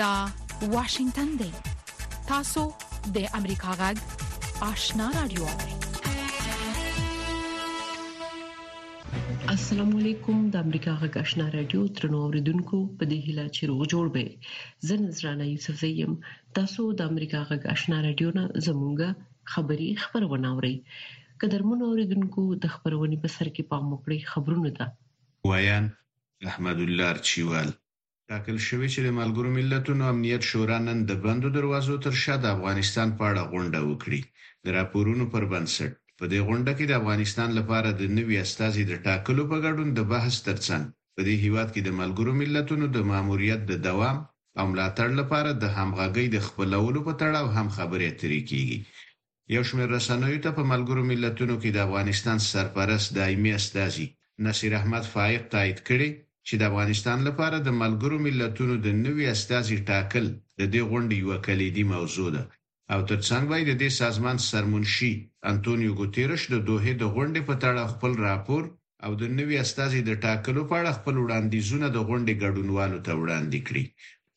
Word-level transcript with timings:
دا 0.00 0.14
واشنگتن 0.72 1.28
دی 1.40 1.50
تاسو 2.28 2.62
د 3.16 3.26
امریکا 3.38 3.70
غږ 3.80 3.96
آشنا 4.68 5.06
رادیو 5.16 5.44
السلام 9.54 9.90
علیکم 10.00 10.38
د 10.54 10.56
امریکا 10.68 10.92
غږ 11.02 11.20
آشنا 11.22 11.46
رادیو 11.56 11.82
ترنو 12.00 12.22
اوریدونکو 12.26 12.80
په 13.02 13.08
دې 13.10 13.18
هیله 13.26 13.46
چې 13.54 13.62
روغ 13.72 13.84
جوړ 13.92 14.04
به 14.16 14.56
زه 14.88 14.98
نذرانه 15.04 15.44
یوسف 15.52 15.78
زیم 15.84 16.18
تاسو 16.60 16.88
د 17.02 17.14
امریکا 17.14 17.40
غږ 17.52 17.62
آشنا 17.76 18.02
رادیو 18.08 18.34
نه 18.40 18.44
زمونږه 18.66 19.10
خبری 19.54 19.88
خبرونه 20.06 20.48
اورئ 20.56 20.72
قدرمن 21.46 21.80
اوریدونکو 21.92 22.46
د 22.66 22.74
خبرونه 22.74 23.22
په 23.22 23.34
سر 23.38 23.54
کې 23.54 23.70
پام 23.72 23.84
وکړئ 23.94 24.18
خبرونه 24.34 24.70
ده 24.82 24.92
وایان 25.52 25.84
احمد 26.56 26.86
الله 26.88 27.26
چوال 27.32 27.74
ټاکل 28.32 28.58
شوې 28.68 28.88
چې 28.94 29.00
د 29.04 29.08
ملګرو 29.20 29.48
ملتونو 29.58 30.02
امنیت 30.12 30.42
شورا 30.50 30.78
نن 30.88 30.98
د 31.10 31.12
بندو 31.24 31.48
دروازو 31.56 31.94
تر 32.04 32.14
شا 32.22 32.34
د 32.40 32.46
افغانستان 32.56 33.08
په 33.18 33.22
اړه 33.30 33.42
غونډه 33.52 33.80
وکړي 33.90 34.20
د 34.64 34.66
راپورونو 34.78 35.24
پر 35.34 35.44
بنسټ 35.52 35.92
په 36.18 36.24
دې 36.32 36.40
غونډه 36.48 36.72
کې 36.78 36.84
د 36.86 36.92
افغانستان 37.00 37.48
لپاره 37.58 37.88
د 38.00 38.02
نوي 38.18 38.36
استازي 38.44 38.82
د 38.86 38.92
ټاکلو 39.06 39.42
په 39.50 39.56
ګډون 39.64 39.88
د 39.92 40.00
بحث 40.12 40.34
ترڅنګ 40.48 40.82
په 41.14 41.20
دې 41.26 41.34
هیواد 41.44 41.68
کې 41.74 41.80
د 41.84 41.90
ملګرو 42.00 42.32
ملتونو 42.40 42.84
د 42.96 42.98
ماموریت 43.10 43.60
د 43.66 43.72
دوام 43.86 44.16
او 44.58 44.64
ملاتړ 44.72 45.08
لپاره 45.20 45.50
د 45.62 45.64
همغږۍ 45.76 46.26
د 46.30 46.38
خپلولو 46.46 47.00
په 47.06 47.12
تړاو 47.20 47.46
هم 47.56 47.66
خبرې 47.76 48.04
اترې 48.12 48.40
کیږي 48.50 48.78
یو 49.54 49.62
شمېر 49.68 49.88
رسنیو 49.96 50.42
ته 50.44 50.50
په 50.58 50.62
ملګرو 50.72 51.02
ملتونو 51.10 51.54
کې 51.62 51.70
د 51.72 51.78
افغانستان 51.86 52.38
سرپرست 52.52 53.06
دایمي 53.18 53.52
استازي 53.60 54.06
نصیر 54.44 54.72
احمد 54.80 55.04
فائق 55.14 55.42
تایید 55.54 55.78
کړي 55.88 56.08
چې 56.48 56.54
د 56.58 56.62
افغانستان 56.70 57.18
لپاره 57.28 57.56
د 57.60 57.68
ملګرو 57.82 58.16
ملتونو 58.26 58.74
د 58.86 58.88
نوي 59.06 59.24
استازي 59.34 59.76
ټاکل 59.90 60.24
د 60.60 60.62
دې 60.72 60.82
غونډې 60.90 61.16
یو 61.24 61.32
کلیدي 61.46 61.84
موضوع 61.94 62.28
ده 62.36 62.42
او 62.92 63.00
ترڅنګ 63.10 63.42
به 63.50 63.56
د 63.68 63.72
دې 63.82 63.90
سازمان 64.00 64.36
سرمنشي 64.52 65.12
انټونیو 65.50 65.96
ګوتيرش 66.00 66.42
د 66.54 66.56
دوه 66.68 66.86
د 67.02 67.04
غونډې 67.14 67.42
په 67.48 67.54
تړه 67.64 67.82
خپل 67.92 68.12
راپور 68.28 68.62
او 69.04 69.10
د 69.20 69.22
نوي 69.38 69.56
استازي 69.64 70.00
د 70.04 70.12
ټاکلو 70.24 70.60
په 70.70 70.74
اړه 70.80 70.96
خپل 70.98 71.14
وړاندیزونه 71.20 71.86
د 71.92 71.98
غونډې 72.08 72.34
ګډونوالو 72.42 72.98
ته 73.06 73.12
وړاندې 73.22 73.58
کړي 73.66 73.84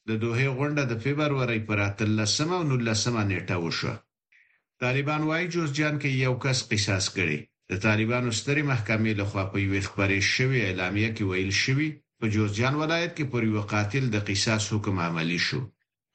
د 0.09 0.11
دوه 0.23 0.39
غونډه 0.57 0.83
د 0.91 0.93
فبرवरी 1.03 1.59
پر 1.67 1.79
13 1.99 2.57
او 2.57 2.63
19 2.71 3.31
نیټه 3.31 3.55
وشوه 3.63 3.95
طالبان 4.83 5.21
وايي 5.29 5.47
جوزجان 5.53 5.95
کې 6.01 6.09
یو 6.25 6.33
کس 6.43 6.59
قصاص 6.71 7.05
کړي 7.17 7.37
د 7.71 7.73
طالبانو 7.87 8.29
سترې 8.39 8.63
محکمې 8.71 9.11
لخوا 9.21 9.43
په 9.51 9.57
یو 9.65 9.73
خبري 9.89 10.19
شوی 10.35 10.59
اعلامیه 10.69 11.09
کې 11.15 11.23
ویل 11.25 11.53
شوی 11.63 11.87
په 12.19 12.25
جوزجان 12.35 12.73
ولایت 12.83 13.11
کې 13.17 13.25
پر 13.31 13.41
یو 13.49 13.61
قاتل 13.73 14.03
د 14.11 14.17
قصاص 14.29 14.63
حکم 14.73 14.95
عملی 15.07 15.39
شو 15.47 15.59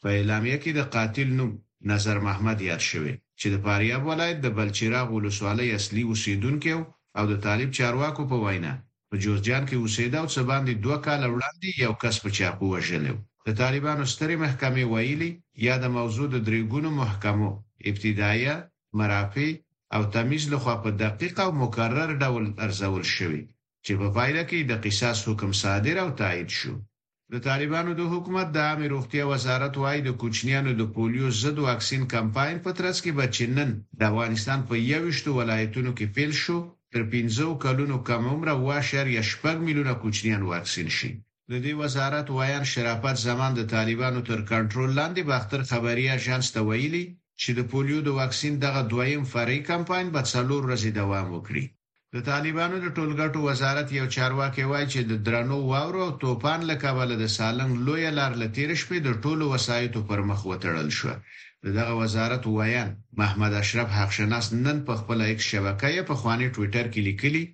په 0.03 0.09
اعلامیه 0.19 0.57
کې 0.63 0.71
د 0.75 0.81
قاتل 0.95 1.29
نوم 1.39 1.51
نظر 1.93 2.17
محمد 2.27 2.59
یاد 2.71 2.83
شوی 2.91 3.15
چې 3.41 3.47
د 3.53 3.57
فاریاب 3.65 4.03
ولایت 4.13 4.39
د 4.43 4.47
بلچراغ 4.59 5.07
ولسوالۍ 5.13 5.69
اصلي 5.79 6.03
اوسیدونکو 6.11 6.77
او 7.19 7.25
د 7.33 7.35
طالب 7.47 7.69
چارواکو 7.79 8.23
په 8.31 8.37
وینا 8.45 8.73
په 9.09 9.15
جوزجان 9.25 9.63
کې 9.69 9.77
اوسېده 9.83 10.17
او 10.23 10.27
څه 10.35 10.41
باندې 10.51 10.75
2 10.85 11.07
کال 11.07 11.21
وړاندې 11.35 11.69
یو 11.85 11.93
کس 12.03 12.17
په 12.25 12.31
چاقو 12.39 12.65
وژلو 12.75 13.15
د 13.47 13.49
طالبانو 13.63 14.05
سترې 14.13 14.37
محکمې 14.45 14.85
ویلي 14.93 15.31
یا 15.67 15.75
د 15.81 15.85
موضوع 15.97 16.27
د 16.31 16.37
درېګونو 16.49 16.89
محکمو 17.01 17.51
ابتدایه 17.91 18.55
مرافي 18.99 19.49
او 19.97 20.03
تمیز 20.15 20.45
لخوا 20.53 20.75
په 20.85 20.91
دقیق 21.05 21.37
او 21.47 21.51
مکرر 21.63 22.11
ډول 22.23 22.45
ارزول 22.67 23.05
شوی 23.17 23.43
چې 23.85 23.93
په 24.01 24.07
پایله 24.17 24.43
کې 24.51 24.59
د 24.63 24.73
قصاص 24.85 25.19
حکم 25.29 25.51
صادر 25.63 25.97
او 26.05 26.11
تایید 26.21 26.51
شو 26.59 26.73
د 27.33 27.35
طالبانو 27.49 27.91
د 27.97 28.03
حکومت 28.13 28.49
د 28.53 28.59
عامه 28.69 28.87
روغتیا 28.95 29.25
وزارت 29.33 29.75
وايي 29.83 30.01
د 30.05 30.11
کوچنیانو 30.21 30.71
د 30.77 30.83
پولیو 30.95 31.29
ضد 31.43 31.59
واکسین 31.69 32.03
کمپاین 32.15 32.57
په 32.65 32.71
ترڅ 32.79 32.97
کې 33.05 33.13
بچنن 33.21 33.71
د 33.99 34.01
افغانستان 34.11 34.59
په 34.69 34.75
یوشتو 34.93 35.31
ولایتونو 35.41 35.91
کې 35.99 36.07
پیل 36.17 36.33
شو 36.43 36.59
تر 36.93 37.01
15 37.13 37.63
کلونو 37.65 37.97
کم 38.09 38.23
عمره 38.33 38.53
واشر 38.67 39.07
یشپګ 39.17 39.57
میلیونه 39.67 39.93
کوچنیان 40.03 40.43
واکسین 40.53 40.89
شي 40.99 41.11
د 41.51 41.53
دې 41.65 41.73
وزارت 41.83 42.27
وایي 42.37 42.59
شرافت 42.73 43.17
زمان 43.29 43.51
د 43.57 43.63
طالبانو 43.75 44.21
تر 44.31 44.39
کنټرول 44.51 44.91
لاندې 44.99 45.23
باختر 45.31 45.61
خبري 45.71 46.05
اژانس 46.19 46.47
ته 46.55 46.61
ویلي 46.69 47.05
چې 47.41 47.51
د 47.59 47.61
پولیو 47.71 47.99
د 48.05 48.09
واکسین 48.21 48.55
دغه 48.65 48.81
دویم 48.93 49.23
فرعي 49.33 49.61
کمپاین 49.71 50.07
په 50.17 50.21
څلور 50.33 50.61
ورځې 50.65 50.91
دوام 51.01 51.27
وکړي 51.37 51.65
د 52.15 52.17
طالبانو 52.31 52.77
د 52.81 52.87
ټولګټو 52.97 53.39
وزارت 53.51 53.87
یو 53.99 54.07
چارواکي 54.17 54.65
وایي 54.71 54.87
چې 54.93 55.01
د 55.11 55.13
درنو 55.27 55.59
واورو 55.73 56.07
توپان 56.23 56.61
لکهواله 56.71 57.15
د 57.19 57.25
سالنګ 57.39 57.73
لوی 57.87 58.05
لار 58.19 58.33
لتیر 58.43 58.71
شپې 58.83 58.99
د 59.03 59.09
ټولو 59.23 59.45
وسایتو 59.55 60.01
پر 60.09 60.21
مخ 60.29 60.41
وتړل 60.51 60.89
شو 60.99 61.09
دغه 61.79 61.93
وزارت 62.03 62.43
وایان 62.57 62.91
محمد 63.21 63.53
اشرف 63.63 63.89
حقشناس 63.99 64.47
نن 64.65 64.77
په 64.87 64.93
خپل 65.01 65.19
یک 65.33 65.41
شبکې 65.51 66.01
په 66.09 66.15
خواني 66.21 66.47
ټوئیټر 66.55 66.87
کې 66.93 67.01
لیکلي 67.09 67.45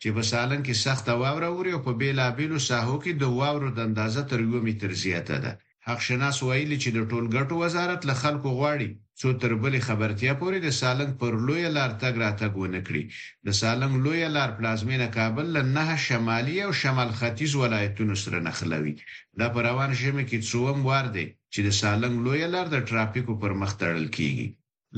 چې 0.00 0.08
په 0.16 0.22
سالنګ 0.32 0.62
کې 0.66 0.80
سخت 0.86 1.06
واوره 1.22 1.48
اوري 1.54 1.70
او 1.74 1.80
په 1.86 1.92
بیلابیلو 2.00 2.58
ساحو 2.68 2.96
کې 3.04 3.12
د 3.14 3.24
واورو 3.38 3.68
د 3.72 3.78
اندازې 3.88 4.20
تر 4.30 4.38
یو 4.50 4.60
متر 4.66 4.90
زیاته 5.04 5.36
ده 5.44 5.52
حق 5.90 6.00
شناس 6.08 6.36
ویلي 6.46 6.76
چې 6.82 6.90
د 6.92 6.98
ټولګټو 7.10 7.54
وزارت 7.64 8.00
له 8.10 8.14
خلکو 8.22 8.48
غواړي 8.58 8.88
څو 9.20 9.28
تر 9.42 9.50
بلې 9.62 9.80
خبرتیا 9.88 10.32
پورې 10.40 10.58
د 10.62 10.68
سالنګ 10.80 11.10
پر 11.20 11.32
لوی 11.46 11.64
لار 11.76 11.90
تګ 12.02 12.12
راتګ 12.24 12.52
ونه 12.56 12.80
کړي 12.86 13.02
د 13.46 13.48
سالنګ 13.60 13.94
لوی 14.04 14.20
لار 14.36 14.50
پلازمینه 14.58 15.06
کابل 15.18 15.46
له 15.56 15.62
نه 15.76 15.84
شمالي 16.06 16.56
او 16.64 16.70
شمال 16.82 17.10
ختیځ 17.18 17.52
ولایتونو 17.62 18.14
سره 18.24 18.38
نښلوي 18.48 18.94
دا 19.38 19.46
په 19.54 19.58
روان 19.68 19.90
شمه 20.00 20.24
کې 20.30 20.38
څوم 20.50 20.76
وار 20.88 21.06
دی 21.16 21.26
چې 21.52 21.60
د 21.66 21.70
سالنګ 21.80 22.14
لوی 22.26 22.42
لار 22.54 22.66
د 22.70 22.76
ترافیکو 22.88 23.32
پر 23.42 23.52
مخ 23.60 23.72
تړل 23.80 24.06
کیږي 24.16 24.46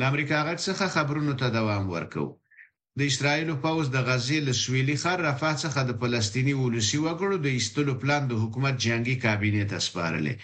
لامریکا 0.01 0.39
غټ 0.49 0.59
څخه 0.69 0.85
خبرونو 0.97 1.33
ته 1.41 1.47
دوام 1.59 1.85
ورکوي 1.97 2.33
د 3.01 3.03
اسرایل 3.13 3.51
پوز 3.65 3.87
د 3.93 3.99
غزې 4.09 4.39
له 4.49 4.53
سویلي 4.63 4.97
خار 5.03 5.19
رفح 5.31 5.53
څخه 5.65 5.81
د 5.85 5.91
فلسطینی 6.01 6.55
ولسی 6.65 6.99
وګړو 7.05 7.37
د 7.43 7.49
ایستلو 7.57 7.93
پلان 8.03 8.23
د 8.27 8.33
حکومت 8.43 8.75
جنگي 8.85 9.17
کابینه 9.25 9.63
تسپارلې 9.75 10.35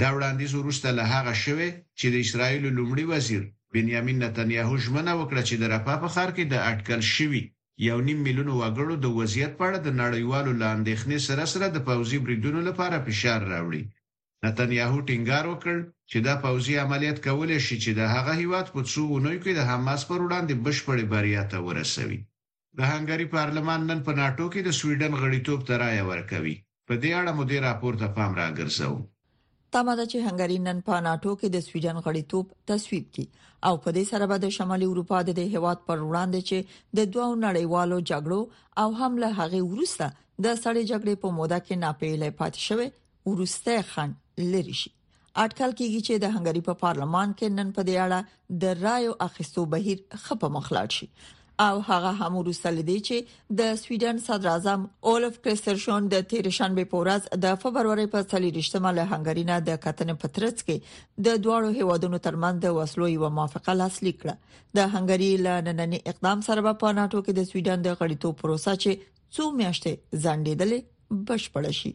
دا 0.00 0.08
وړاندیز 0.14 0.52
وروسته 0.56 0.88
له 0.98 1.04
هغه 1.14 1.32
شوه 1.44 1.66
چې 1.98 2.06
د 2.12 2.16
اسرایل 2.24 2.62
لومړي 2.78 3.04
وزیر 3.12 3.42
بنیامین 3.74 4.16
نتنیاهو 4.24 4.74
ژمنه 4.84 5.12
وکړه 5.20 5.42
چې 5.48 5.54
د 5.58 5.64
رفح 5.74 5.94
په 6.04 6.08
خار 6.14 6.30
کې 6.36 6.44
د 6.48 6.54
اټکل 6.70 7.00
شوی 7.14 7.42
یو 7.88 7.98
نیم 8.08 8.18
میلیون 8.26 8.50
وګړو 8.60 8.94
د 9.00 9.06
وضعیت 9.18 9.52
په 9.58 9.64
اړه 9.68 9.78
د 9.82 9.88
نړیوالو 10.02 10.52
لاندېخنې 10.62 11.18
سره 11.28 11.44
سره 11.52 11.66
د 11.74 11.78
پوزي 11.88 12.18
بریدونو 12.24 12.60
لپاره 12.68 13.02
فشار 13.06 13.40
راوړي 13.52 13.82
نتنیاهو 14.46 14.98
ټینګار 15.08 15.44
وکړ 15.52 15.76
چې 16.10 16.18
دا 16.26 16.34
پوځي 16.44 16.74
عملیات 16.84 17.18
کولای 17.26 17.58
شي 17.68 17.76
چې 17.84 17.90
د 18.00 18.10
هغه 18.14 18.32
هیواد 18.40 18.66
په 18.74 18.80
څو 18.92 19.00
ونوي 19.12 19.38
کې 19.42 19.52
د 19.58 19.68
حماس 19.70 20.00
پر 20.10 20.20
وړاندې 20.26 20.54
بشپړ 20.68 20.98
بریا 21.14 21.42
ته 21.54 21.58
ورسوي 21.68 22.18
د 22.80 22.86
هنګری 22.92 23.26
پارلمان 23.34 23.80
نن 23.92 24.00
په 24.08 24.12
ناتو 24.20 24.44
کې 24.56 24.60
د 24.68 24.76
سویډن 24.80 25.12
غړیتوب 25.22 25.60
ته 25.70 25.74
رائے 25.82 26.02
ورکوي 26.10 26.54
په 26.88 26.94
دې 27.02 27.10
اړه 27.20 27.32
مدیر 27.38 27.60
راپور 27.70 27.94
ته 28.02 28.06
پام 28.20 28.30
راګرځاو 28.42 28.96
تمه 29.76 29.94
ده 29.98 30.04
چې 30.10 30.18
هنګری 30.28 30.58
نن 30.68 30.78
په 30.90 31.00
ناتو 31.08 31.30
کې 31.40 31.48
د 31.56 31.66
سویډن 31.70 31.96
غړیتوب 32.06 32.46
تصویب 32.72 33.04
کړي 33.14 33.26
او 33.70 33.74
په 33.84 33.90
دې 33.96 34.04
سره 34.12 34.24
به 34.34 34.44
د 34.46 34.54
شمالي 34.58 34.86
اروپا 34.92 35.18
د 35.30 35.40
هیواد 35.56 35.78
پر 35.90 35.98
وړاندې 36.10 36.40
چې 36.52 36.58
د 37.00 37.10
دوه 37.16 37.28
نړیوالو 37.44 37.98
جګړو 38.10 38.40
او 38.82 38.88
حمله 39.02 39.28
هغه 39.42 39.58
ورسته 39.72 40.06
د 40.44 40.46
سړې 40.62 40.82
جګړې 40.90 41.14
په 41.26 41.36
موده 41.40 41.58
کې 41.66 41.76
ناپېلې 41.84 42.30
پاتې 42.40 42.60
شوه 42.68 42.86
ورسته 43.34 43.74
خان 43.92 44.10
لری 44.46 44.74
شي 44.82 44.90
اټکل 45.44 45.70
کیږي 45.78 46.00
چې 46.06 46.22
د 46.22 46.34
هنګری 46.36 46.60
په 46.68 46.74
پارلمان 46.84 47.32
کې 47.38 47.50
نن 47.56 47.68
په 47.80 47.88
دی 47.88 47.96
اړه 48.04 48.60
د 48.62 48.78
رایو 48.84 49.12
اخیستو 49.26 49.64
بهیر 49.74 49.98
خپه 50.22 50.48
مخلاړ 50.54 50.96
شي 51.00 51.06
او 51.66 51.76
هغه 51.88 52.10
هم 52.18 52.38
روسل 52.46 52.76
دی 52.88 52.96
چې 53.06 53.54
د 53.60 53.68
سویډن 53.82 54.20
صدر 54.26 54.50
اعظم 54.50 54.82
اولف 55.12 55.38
کریسټرشون 55.46 56.04
د 56.12 56.24
تیر 56.32 56.48
شنبه 56.58 56.84
په 56.92 57.00
ورځ 57.02 57.40
د 57.44 57.56
فبرवरी 57.64 58.06
په 58.14 58.26
30 58.32 58.80
مله 58.84 59.06
هنګری 59.12 59.44
نه 59.50 59.56
د 59.68 59.80
کتنې 59.84 60.22
پترڅ 60.24 60.62
کې 60.70 61.26
د 61.28 61.42
دواړو 61.48 61.72
هیوادونو 61.80 62.22
ترمنځ 62.28 62.64
د 62.66 62.78
وسلو 62.78 63.10
یو 63.14 63.32
موافقه 63.40 63.76
لاسلیک 63.82 64.22
کړه 64.22 64.64
د 64.80 64.88
هنګری 64.96 65.30
لننني 65.48 66.02
اقدام 66.14 66.46
سره 66.50 66.76
په 66.86 66.96
ناتو 67.02 67.24
کې 67.26 67.38
د 67.40 67.50
سویډن 67.52 67.86
د 67.88 67.98
غړیتوب 68.00 68.38
پروسه 68.44 68.76
چې 68.80 69.12
څو 69.36 69.52
میاشتې 69.60 70.24
ځنډیدلې 70.24 71.30
بشپړ 71.30 71.78
شي 71.82 71.94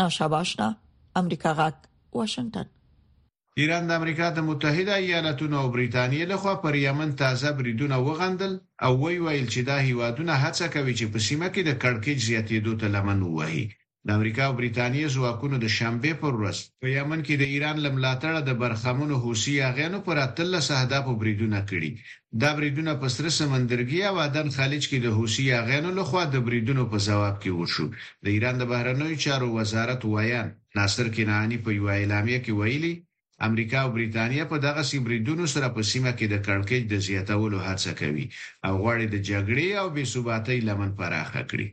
نو 0.00 0.08
شاباشنا 0.18 0.70
امریکا 1.18 1.50
غاک 1.58 1.76
واشنگتن 2.18 2.66
ایران 3.60 3.82
د 3.88 3.96
امریکا 4.00 4.26
د 4.34 4.38
متحده 4.50 4.94
ایالاتونو 5.06 5.56
او 5.62 5.66
بریتانیا 5.76 6.24
لخوا 6.32 6.54
پر 6.64 6.74
یمن 6.86 7.10
تازه 7.22 7.50
بریدونه 7.60 7.96
وغندل 8.08 8.52
او 8.84 8.92
وی 9.02 9.16
ویل 9.24 9.46
چې 9.54 9.60
دا 9.70 9.76
هیوادونه 9.88 10.34
هڅه 10.44 10.66
کوي 10.74 10.94
چې 10.98 11.06
په 11.12 11.18
سیمه 11.26 11.48
کې 11.54 11.62
د 11.64 11.72
کړکېچ 11.82 12.18
زیاتېدو 12.28 12.72
ته 12.80 12.86
لمن 12.94 13.18
ووهي 13.22 13.64
د 14.10 14.12
امریکا 14.18 14.42
او 14.48 14.54
برېټانیا 14.60 15.06
ځواکونو 15.16 15.56
د 15.60 15.66
شنبه 15.78 16.12
پر 16.22 16.32
ورځ 16.40 16.58
په 16.80 16.86
یمن 16.98 17.20
کې 17.26 17.34
د 17.38 17.44
ایران 17.54 17.76
لملاتړ 17.86 18.32
د 18.44 18.50
برخمنو 18.62 19.14
حوثي 19.24 19.54
اغیانو 19.70 19.98
پر 20.06 20.16
اتل 20.26 20.50
صحدا 20.68 20.98
په 21.08 21.12
بریدونه 21.20 21.58
کړي 21.70 21.90
دا 22.42 22.50
بریدونه 22.58 22.92
په 23.02 23.08
سره 23.16 23.30
سمندرګي 23.40 24.00
او 24.10 24.16
ادن 24.26 24.46
خلیج 24.58 24.84
کې 24.90 24.98
د 25.02 25.08
حوثي 25.18 25.46
اغیانو 25.62 25.90
لخوا 25.98 26.22
د 26.30 26.36
بریدونو 26.46 26.82
په 26.92 26.96
جواب 27.06 27.34
کې 27.42 27.50
وشو 27.60 27.84
د 28.24 28.26
ایران 28.34 28.54
د 28.58 28.62
بهرنوي 28.72 29.16
چارو 29.24 29.48
وزارت 29.58 30.00
وایان 30.14 30.46
ناصر 30.78 31.06
کنانی 31.16 31.58
په 31.64 31.70
یو 31.78 31.86
اعلامیه 31.98 32.38
کې 32.44 32.52
ویلي 32.60 32.92
امریکا 33.48 33.78
او 33.82 33.88
برېټانیا 33.96 34.44
په 34.52 34.56
دغه 34.66 34.82
سي 34.90 34.98
بریدونو 35.06 35.44
سره 35.54 35.66
په 35.76 35.80
سیمه 35.90 36.12
کې 36.18 36.26
د 36.32 36.36
کړکېچ 36.46 36.82
د 36.88 36.94
زیاتولو 37.06 37.58
هڅه 37.66 37.90
کوي 38.00 38.26
او 38.66 38.72
غواړي 38.82 39.06
د 39.10 39.16
جګړې 39.30 39.68
او 39.80 39.86
بې 39.94 40.04
ثباتۍ 40.12 40.58
لمن 40.68 40.90
پراخه 41.00 41.42
کړي 41.50 41.68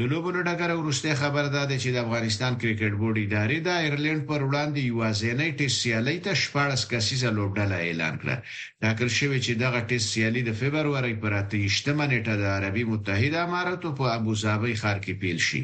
د 0.00 0.02
لوبو 0.12 0.30
له 0.36 0.42
ډګر 0.48 0.70
وروسته 0.76 1.18
خبر 1.22 1.44
ده 1.54 1.62
چې 1.82 1.88
د 1.92 1.96
افغانستان 2.04 2.52
کرکټ 2.60 2.92
بورډ 3.00 3.16
ادارې 3.26 3.58
د 3.62 3.68
ایرلند 3.84 4.22
پر 4.30 4.40
وړاندې 4.48 4.80
یو 4.90 5.00
ځینې 5.22 5.46
ټیسټ 5.58 5.78
سیالي 5.82 6.16
ته 6.24 6.32
شپږ 6.44 6.70
کسیزه 6.92 7.30
لوبډله 7.38 7.76
اعلان 7.88 8.14
کړه 8.22 8.36
ټاکل 8.82 9.08
شوې 9.18 9.38
چې 9.44 9.52
دغه 9.64 9.78
ټیسټ 9.88 10.08
سیالي 10.14 10.42
د 10.46 10.50
فبرवरी 10.60 11.14
پر 11.22 11.32
28 11.40 12.08
نیټه 12.12 12.34
د 12.38 12.44
عربي 12.56 12.84
متحده 12.92 13.38
اماراتو 13.46 13.88
په 13.98 14.04
ابوظبي 14.18 14.74
ښار 14.80 14.96
کې 15.04 15.12
پیل 15.22 15.38
شي 15.48 15.60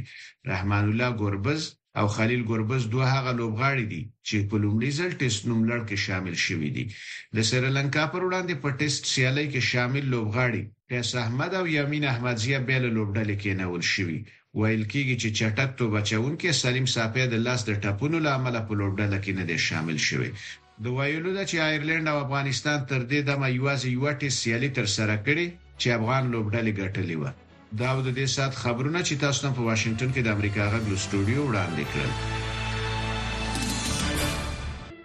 رحمان 0.51 0.85
الله 0.91 1.09
ګوربز 1.23 1.61
او 1.99 2.05
خلیل 2.17 2.43
ګربز 2.51 2.83
دوه 2.95 3.07
هغه 3.15 3.33
لوبغاړي 3.41 3.87
دي 3.93 4.03
چې 4.29 4.37
په 4.51 4.57
لومړي 4.65 4.91
ځل 4.99 5.11
ټیسټ 5.21 5.43
نوملړ 5.51 5.81
کې 5.89 5.97
شامل 6.07 6.35
شوي 6.47 6.71
دي 6.77 6.85
د 7.37 7.39
سریلانکا 7.51 8.05
پر 8.13 8.23
وړاندې 8.29 8.55
په 8.63 8.69
ټیسټ 8.81 9.03
سیالي 9.15 9.45
کې 9.53 9.61
شامل 9.73 10.05
لوبغاړي 10.15 10.63
قیس 10.93 11.15
احمد 11.19 11.55
او 11.59 11.67
یمین 11.73 12.05
احمدزیه 12.09 12.59
بیل 12.69 12.83
لوبډلې 12.97 13.37
کې 13.43 13.53
نه 13.61 13.67
ول 13.75 13.83
شوی 13.91 14.17
ویل 14.61 14.83
کېږي 14.95 15.15
چې 15.23 15.29
چټک 15.39 15.71
تو 15.79 15.85
بچون 15.95 16.33
کې 16.41 16.57
سلیم 16.63 16.87
صافی 16.95 17.23
د 17.35 17.37
لاس 17.45 17.61
د 17.69 17.71
ټاپونو 17.85 18.19
لامل 18.25 18.57
په 18.67 18.73
لوبډله 18.81 19.19
کې 19.23 19.33
نه 19.39 19.45
دي 19.51 19.57
شامل 19.69 19.99
شوی 20.09 20.29
د 20.89 20.97
ویلو 20.99 21.31
د 21.39 21.41
چې 21.51 21.57
آیرلند 21.69 22.07
او 22.13 22.17
افغانستان 22.25 22.79
تر 22.91 23.01
دې 23.13 23.21
دمه 23.31 23.49
یوازې 23.59 23.89
یو 23.99 24.05
ټیس 24.25 24.35
سیالي 24.43 24.71
تر 24.81 24.87
سره 24.97 25.15
کړي 25.29 25.47
چې 25.81 25.87
افغان 25.99 26.23
لوبډلې 26.35 26.73
ګټلې 26.81 27.17
و 27.21 27.23
دا 27.83 27.91
د 28.07 28.09
دې 28.19 28.27
سات 28.37 28.53
خبرونه 28.65 29.01
چې 29.09 29.15
تاسو 29.25 29.41
په 29.61 29.65
واشنگټن 29.69 30.11
کې 30.15 30.23
د 30.27 30.29
امریکا 30.37 30.65
غږ 30.73 30.85
سټوډیو 31.05 31.41
وړاندې 31.47 31.85
کړل 31.93 32.13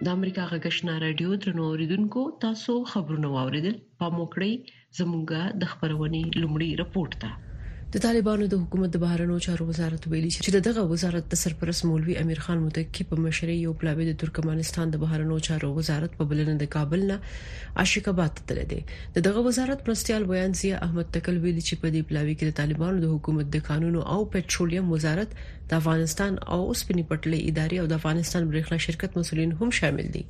د 0.06 0.08
امریکا 0.18 0.44
غږشنا 0.52 0.94
رادیو 1.06 1.30
درنو 1.46 1.62
اوریدونکو 1.72 2.20
تاسو 2.46 2.72
خبرونه 2.94 3.26
واوریدل 3.38 3.74
پام 4.02 4.14
وکړئ 4.24 4.52
زمونږه 5.00 5.40
د 5.60 5.74
خبرونې 5.74 6.22
لومړی 6.42 6.70
رپورت 6.84 7.14
ده 7.24 7.30
د 7.94 8.02
طالبانو 8.06 8.44
د 8.52 8.58
حکومت 8.62 8.90
د 8.94 9.00
بهرنیو 9.04 9.36
چارو 9.46 9.64
وزارت 9.70 10.02
ویلي 10.06 10.30
چې 10.44 10.50
دغه 10.68 10.82
وزارت 10.92 11.24
د 11.34 11.38
سرپرست 11.42 11.82
مولوي 11.90 12.14
امیر 12.22 12.38
خان 12.46 12.58
متکی 12.66 13.02
په 13.12 13.24
مشرۍ 13.26 13.54
یو 13.66 13.72
پلاوی 13.82 14.04
د 14.08 14.12
ترکمنستان 14.22 14.86
د 14.94 15.02
بهرنیو 15.04 15.38
چارو 15.46 15.68
وزارت 15.78 16.12
په 16.18 16.22
بلنه 16.34 16.54
د 16.64 16.70
کابل 16.74 17.00
نه 17.10 17.16
عاشق 17.82 18.04
آباد 18.12 18.30
ته 18.40 18.50
تللی 18.52 18.66
دی 18.74 18.80
دغه 19.28 19.40
وزارت 19.48 19.78
پرستیال 19.88 20.22
بیان 20.34 20.52
زیه 20.64 20.82
احمد 20.88 21.06
تکل 21.16 21.36
ویلي 21.46 21.62
چې 21.68 21.74
په 21.86 21.96
دې 21.96 22.00
پلاوی 22.12 22.34
کې 22.38 22.46
د 22.48 22.58
طالبانو 22.60 23.02
د 23.06 23.16
حکومت 23.16 23.46
د 23.56 23.66
قانونو 23.72 24.00
او 24.18 24.20
پټرولیم 24.32 24.84
وزارت 24.98 25.30
د 25.74 25.76
افغانستان 25.80 26.32
او 26.54 26.60
سپینی 26.80 27.04
پټلې 27.10 27.38
ادارې 27.50 27.76
او 27.82 27.86
د 27.92 28.00
افغانستان 28.02 28.42
برېښنا 28.54 28.88
شرکت 28.90 29.20
مسولین 29.20 29.58
هم 29.60 29.76
شامل 29.82 30.14
دي 30.18 30.24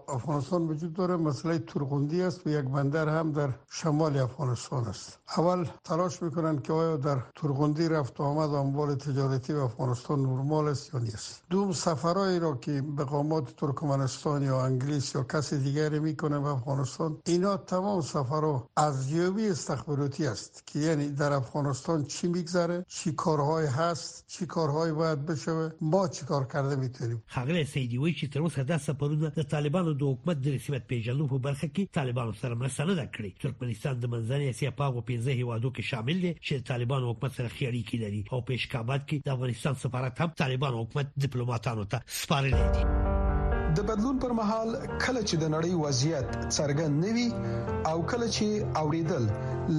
افغانستان 0.08 0.62
وجود 0.68 0.94
داره 0.94 1.16
مسئله 1.16 1.60
ترغندی 1.60 2.22
است 2.22 2.48
و 2.48 2.50
یک 2.50 2.66
بندر 2.66 3.10
هم 3.20 3.32
در 3.32 3.50
شمال 3.70 4.18
افغانستان 4.18 4.86
است 4.88 5.20
اول 5.38 5.68
تلاش 5.84 6.22
میکنن 6.24 6.60
که 6.62 6.74
آیا 6.74 6.98
در 6.98 7.18
ترغندی 7.36 7.90
رفت 7.90 8.20
و 8.20 8.24
آمد 8.24 8.50
اموال 8.54 8.96
تجارتی 8.96 9.54
به 9.54 9.62
افغانستان 9.62 10.20
نرمال 10.20 10.68
است 10.68 10.94
یا 10.94 11.00
نیست 11.00 11.44
دوم 11.50 11.72
سفرهایی 11.72 12.40
را 12.40 12.56
که 12.58 12.82
به 12.98 13.04
قامات 13.04 13.56
ترکمنستان 13.56 14.44
یا 14.44 14.62
انگلیس 14.66 15.16
یا 15.16 15.24
کسی 15.24 15.58
دیگری 15.58 16.00
میکنه 16.00 16.40
به 16.40 16.48
افغانستان 16.48 17.18
اینا 17.26 17.58
تمام 17.58 18.02
سفرها 18.02 18.68
از 18.78 19.12
یابی 19.12 19.48
استخباراتی 19.48 20.28
است 20.28 20.68
که 20.68 20.80
یعنی 20.80 21.10
در 21.10 21.34
افغانستان 21.34 22.04
چی 22.06 22.28
میگذره 22.28 22.86
چی 22.88 23.12
کارهای 23.12 23.66
هست 23.66 24.24
چی 24.28 24.46
کار 24.46 24.69
کارهایی 24.70 24.94
باید 24.94 25.26
بشه 25.26 25.72
ما 25.82 26.08
چیکار 26.08 26.48
کرده 26.54 26.76
میتونیم 26.76 27.24
خاغلی 27.28 27.64
سیدی 27.66 27.98
وی 27.98 28.14
چې 28.18 28.26
تر 28.34 28.40
اوسه 28.48 28.64
د 28.72 28.78
سفرونه 28.88 29.30
د 29.38 29.44
طالبانو 29.54 29.94
د 29.94 30.04
حکومت 30.08 30.42
د 30.42 30.48
رسمیت 30.56 30.84
پیژندلو 30.92 31.28
په 31.32 31.38
برخه 31.46 31.68
کې 31.70 31.88
طالبانو 31.98 32.34
سره 32.42 32.56
مرسته 32.56 32.86
نه 33.00 33.06
کړې 33.16 33.42
ترکمنستان 33.46 33.98
د 34.00 34.06
منځنۍ 34.14 34.46
اسیا 34.56 34.72
په 34.82 34.90
هغه 34.92 35.02
15 35.10 35.38
هیوادو 35.42 35.72
کې 35.72 35.84
شامل 35.94 36.22
دي 36.26 36.34
چې 36.34 36.68
طالبانو 36.72 37.10
حکومت 37.14 37.36
سره 37.40 37.50
اړیکې 37.50 37.96
لري 38.04 38.22
او 38.38 38.42
په 38.52 38.60
اشکابات 38.60 39.08
کې 39.08 39.26
د 39.30 39.36
افغانستان 39.38 39.80
سفارت 39.86 40.22
هم 40.26 40.30
طالبانو 40.44 40.84
حکومت 40.84 41.12
ډیپلوماټانو 41.26 41.90
ته 41.94 42.16
سپارلی 42.20 42.62
دي 42.78 43.82
د 43.82 43.90
بدلون 43.90 44.22
پر 44.28 44.38
مهال 44.42 44.76
کله 44.84 45.24
چې 45.24 45.42
د 45.46 45.52
نړۍ 45.56 45.74
وضعیت 45.88 46.30
څرګند 46.60 46.94
نوي 47.08 47.90
او 47.94 48.06
کله 48.14 48.30
چې 48.38 48.78
اوریدل 48.84 49.28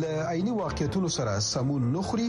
ل 0.00 0.28
عیني 0.34 0.58
واقعیتونو 0.64 1.14
سره 1.20 1.38
سمون 1.52 1.90
نخري 1.98 2.28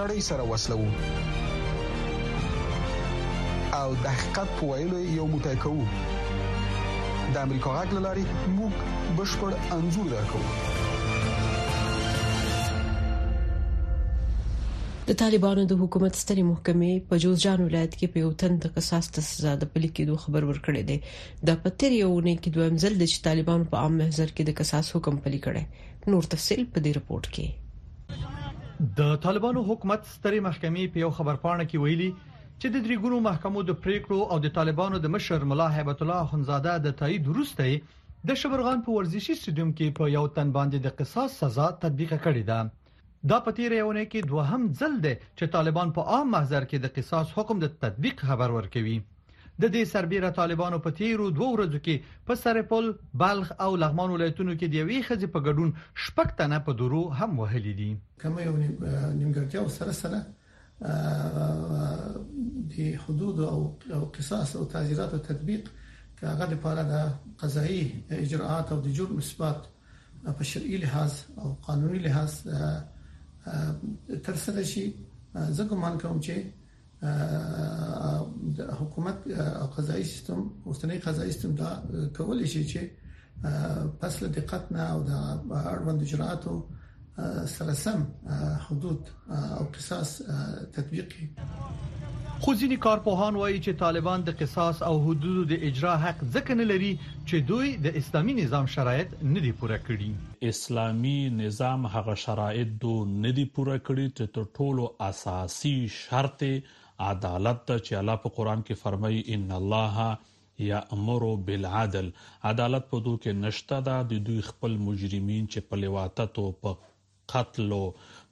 نړۍ 0.00 0.20
سره 0.28 0.44
وسلو 0.52 0.78
او 3.80 3.88
د 4.04 4.06
حقیقت 4.16 4.48
په 4.60 4.64
ویلو 4.72 4.98
یو 5.18 5.26
موټی 5.34 5.56
کوو 5.66 5.82
د 7.36 7.38
امریکا 7.46 7.70
غږ 7.76 7.90
لاري 8.08 8.24
موږ 8.56 8.72
بشپړ 9.20 9.50
انزور 9.78 10.06
درکو 10.14 10.40
د 15.08 15.10
طالبانو 15.20 15.64
د 15.70 15.76
حکومت 15.82 16.16
ستري 16.20 16.44
محکمې 16.50 16.92
په 17.10 17.20
جوزجان 17.24 17.60
ولایت 17.66 17.92
کې 17.98 18.12
په 18.14 18.22
یو 18.24 18.30
تن 18.42 18.54
د 18.64 18.70
قصاص 18.78 19.08
د 19.18 19.26
سزا 19.30 19.52
د 19.60 19.68
پلي 19.74 19.90
کېدو 19.98 20.20
خبر 20.22 20.46
ورکړی 20.50 20.82
دی 20.88 20.96
د 21.50 21.60
پتر 21.66 21.94
یوونه 22.02 22.32
کې 22.40 22.54
دویم 22.56 22.80
ځل 22.86 22.94
د 23.02 23.12
طالبانو 23.26 23.68
په 23.74 23.82
عام 23.82 23.94
محضر 24.02 24.28
کې 24.32 24.42
د 24.48 24.56
قصاص 24.62 24.90
حکم 24.96 25.20
پلي 25.28 25.40
کړی 25.46 25.86
نور 26.14 26.28
تفصيل 26.34 26.62
په 26.72 26.78
دې 26.84 26.92
رپورت 26.98 27.26
کې 27.38 27.65
د 28.96 29.16
طالبانو 29.24 29.60
حکومت 29.68 30.00
ستري 30.14 30.40
محکمې 30.46 30.82
په 30.94 30.98
یو 31.02 31.10
خبرپاڼه 31.18 31.64
کې 31.68 31.78
ویلي 31.82 32.08
چې 32.16 32.66
د 32.68 32.74
دریګونو 32.86 33.20
محکمو 33.26 33.62
د 33.68 33.76
پریکړو 33.84 34.18
او 34.32 34.36
د 34.46 34.52
طالبانو 34.58 35.00
د 35.00 35.06
مشر 35.14 35.44
ملا 35.52 35.68
هیبت 35.76 36.02
الله 36.06 36.26
خنزاده 36.32 36.74
د 36.86 36.92
تایید 37.00 37.24
وروسته 37.28 37.64
د 38.30 38.38
شبرغان 38.42 38.78
په 38.82 38.90
ورزشي 38.98 39.34
سټډیوم 39.38 39.70
کې 39.78 39.94
په 40.00 40.04
یو 40.16 40.24
تن 40.38 40.52
باندې 40.56 40.78
د 40.80 40.88
قصاص 40.98 41.30
سزا 41.44 41.68
تطبیق 41.86 42.12
کړې 42.16 42.44
ده 42.50 43.32
دا 43.32 43.38
په 43.46 43.50
تیرېونه 43.60 44.04
کې 44.12 44.20
دوهم 44.32 44.62
ځل 44.80 44.94
ده 45.06 45.14
چې 45.38 45.54
طالبان 45.56 45.96
په 45.96 46.02
عام 46.16 46.26
محضر 46.36 46.64
کې 46.70 46.78
د 46.84 46.94
قصاص 47.00 47.26
حکم 47.38 47.64
د 47.64 47.72
تطبیق 47.86 48.26
خبر 48.30 48.58
ورکوي 48.58 48.98
د 49.60 49.64
دې 49.74 49.82
سربیره 49.92 50.28
طالبانو 50.38 50.78
په 50.86 50.90
تیرو 50.98 51.26
دوه 51.36 51.46
ورځو 51.54 51.78
کې 51.84 51.96
په 52.30 52.34
سرپل 52.42 52.86
بلخ 53.20 53.46
او 53.66 53.70
لغمان 53.82 54.08
ولایتونو 54.14 54.52
کې 54.58 54.66
د 54.72 54.74
یوې 54.82 54.98
خځې 55.06 55.28
په 55.36 55.40
ګډون 55.46 55.70
شپږ 56.06 56.28
تنه 56.40 56.58
په 56.66 56.72
دورو 56.80 57.02
هم 57.20 57.30
وهلي 57.42 57.72
دي 57.80 57.86
کوم 58.24 58.34
یو 58.46 58.52
نیمګړتیا 59.18 59.60
سره 59.78 59.92
سره 60.02 60.18
د 62.74 62.76
حدود 63.06 63.36
او 63.52 63.60
قصاص 64.18 64.50
او 64.58 64.62
تعزیرات 64.76 65.10
او 65.18 65.22
تطبیق 65.30 65.64
هغه 66.30 66.46
لپاره 66.54 66.82
د 66.90 66.92
قضایي 67.44 67.84
اجراءات 68.26 68.66
او 68.76 68.80
د 68.88 68.90
جرم 69.00 69.16
اثبات 69.24 69.60
په 70.36 70.42
شرعي 70.50 70.76
لحاظ 70.84 71.12
او 71.42 71.48
قانوني 71.70 72.00
لحاظ 72.10 72.30
ترسره 74.26 74.60
شي 74.74 74.84
زه 75.56 75.62
ګمان 75.72 75.94
کوم 76.04 76.16
چې 76.26 76.34
حکومت 78.80 79.16
قضایي 79.78 80.04
سیستم 80.04 80.50
اوسنۍ 80.64 80.98
قضایي 80.98 81.32
سیستم 81.32 81.52
دا 81.54 81.70
کولای 82.16 82.46
شي 82.46 82.64
چې 82.68 82.80
پس 84.00 84.22
له 84.22 84.28
دقت 84.28 84.72
نه 84.72 84.82
او 84.92 85.02
د 85.02 85.10
اړوند 85.72 86.02
اجراتو 86.02 86.54
سره 87.48 87.72
سم 87.72 88.06
حدود 88.68 89.08
او 89.58 89.64
قصاص 89.74 90.22
تطبیق 90.72 91.12
خو 92.40 92.54
ځینی 92.60 92.76
کارپوهان 92.86 93.36
وایي 93.40 93.60
چې 93.64 93.78
طالبان 93.84 94.24
د 94.24 94.38
قصاص 94.40 94.82
او 94.88 94.94
حدودو 95.04 95.44
د 95.52 95.60
اجرا 95.68 95.96
حق 96.04 96.24
ځکه 96.34 96.54
نه 96.60 96.64
لري 96.70 96.90
چې 97.28 97.36
دوی 97.50 97.76
د 97.86 97.96
اسلامي 98.00 98.32
نظام 98.40 98.66
شرایط 98.78 99.14
نه 99.22 99.40
دي 99.46 99.52
پوره 99.60 99.78
کړي 99.90 100.50
اسلامي 100.54 101.18
نظام 101.44 101.86
هغه 101.86 102.14
شرایط 102.24 102.74
دو 102.86 102.96
نه 103.12 103.30
دي 103.38 103.44
پوره 103.46 103.78
کړي 103.78 104.18
چې 104.18 104.34
تر 104.38 104.50
ټولو 104.60 104.90
اساسي 105.10 105.76
شرط 106.00 106.44
عدالت 107.04 107.64
ته 107.70 107.78
چې 107.86 108.00
الله 108.00 108.16
په 108.24 108.30
قران 108.38 108.62
کې 108.68 108.74
فرمایي 108.82 109.22
ان 109.36 109.50
الله 109.58 110.06
یا 110.66 110.78
امرو 110.96 111.32
بالعدل 111.48 112.06
عدالت 112.50 112.86
په 112.92 113.00
دوه 113.08 113.18
کې 113.24 113.34
نشته 113.46 113.80
دا 113.88 113.96
د 114.12 114.22
دوی 114.28 114.40
خپل 114.50 114.76
مجرمین 114.84 115.48
چې 115.52 115.68
په 115.70 115.80
لواتتو 115.82 116.44
په 116.66 116.92
قتلو 117.34 117.80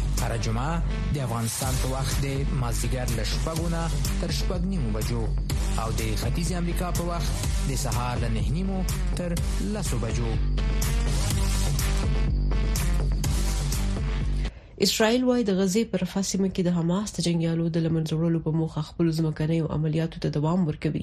هر 0.19 0.37
جمعه 0.43 0.81
د 1.13 1.17
افغانستان 1.27 1.73
په 1.81 1.87
وخت 1.93 2.15
د 2.25 2.27
مازیګر 2.61 3.07
له 3.19 3.23
شپږو 3.31 3.67
نه 3.75 3.81
تر 4.21 4.29
شپږ 4.39 4.61
نیمو 4.73 4.89
بجو 4.95 5.23
او 5.81 5.89
د 5.99 6.01
ختیځ 6.21 6.49
امریکا 6.61 6.87
په 6.99 7.03
وخت 7.11 7.31
د 7.69 7.71
سهار 7.85 8.15
له 8.23 8.29
نه 8.35 8.43
نیمو 8.57 8.77
تر 9.17 9.29
لسو 9.73 9.95
بجو 10.03 10.29
اسرائیل 14.85 15.23
وايي 15.25 15.41
د 15.47 15.55
غزې 15.57 15.81
پر 15.89 16.03
فاصله 16.11 16.47
کې 16.53 16.63
د 16.67 16.73
حماس 16.75 17.09
د 17.17 17.25
جنگیالو 17.25 17.65
د 17.73 17.81
لمنځوړلو 17.85 18.39
په 18.45 18.53
موخه 18.59 18.81
خپل 18.87 19.07
ځمکني 19.17 19.57
عملیاتو 19.75 20.21
ته 20.23 20.29
دوام 20.37 20.63
ورکوي 20.69 21.01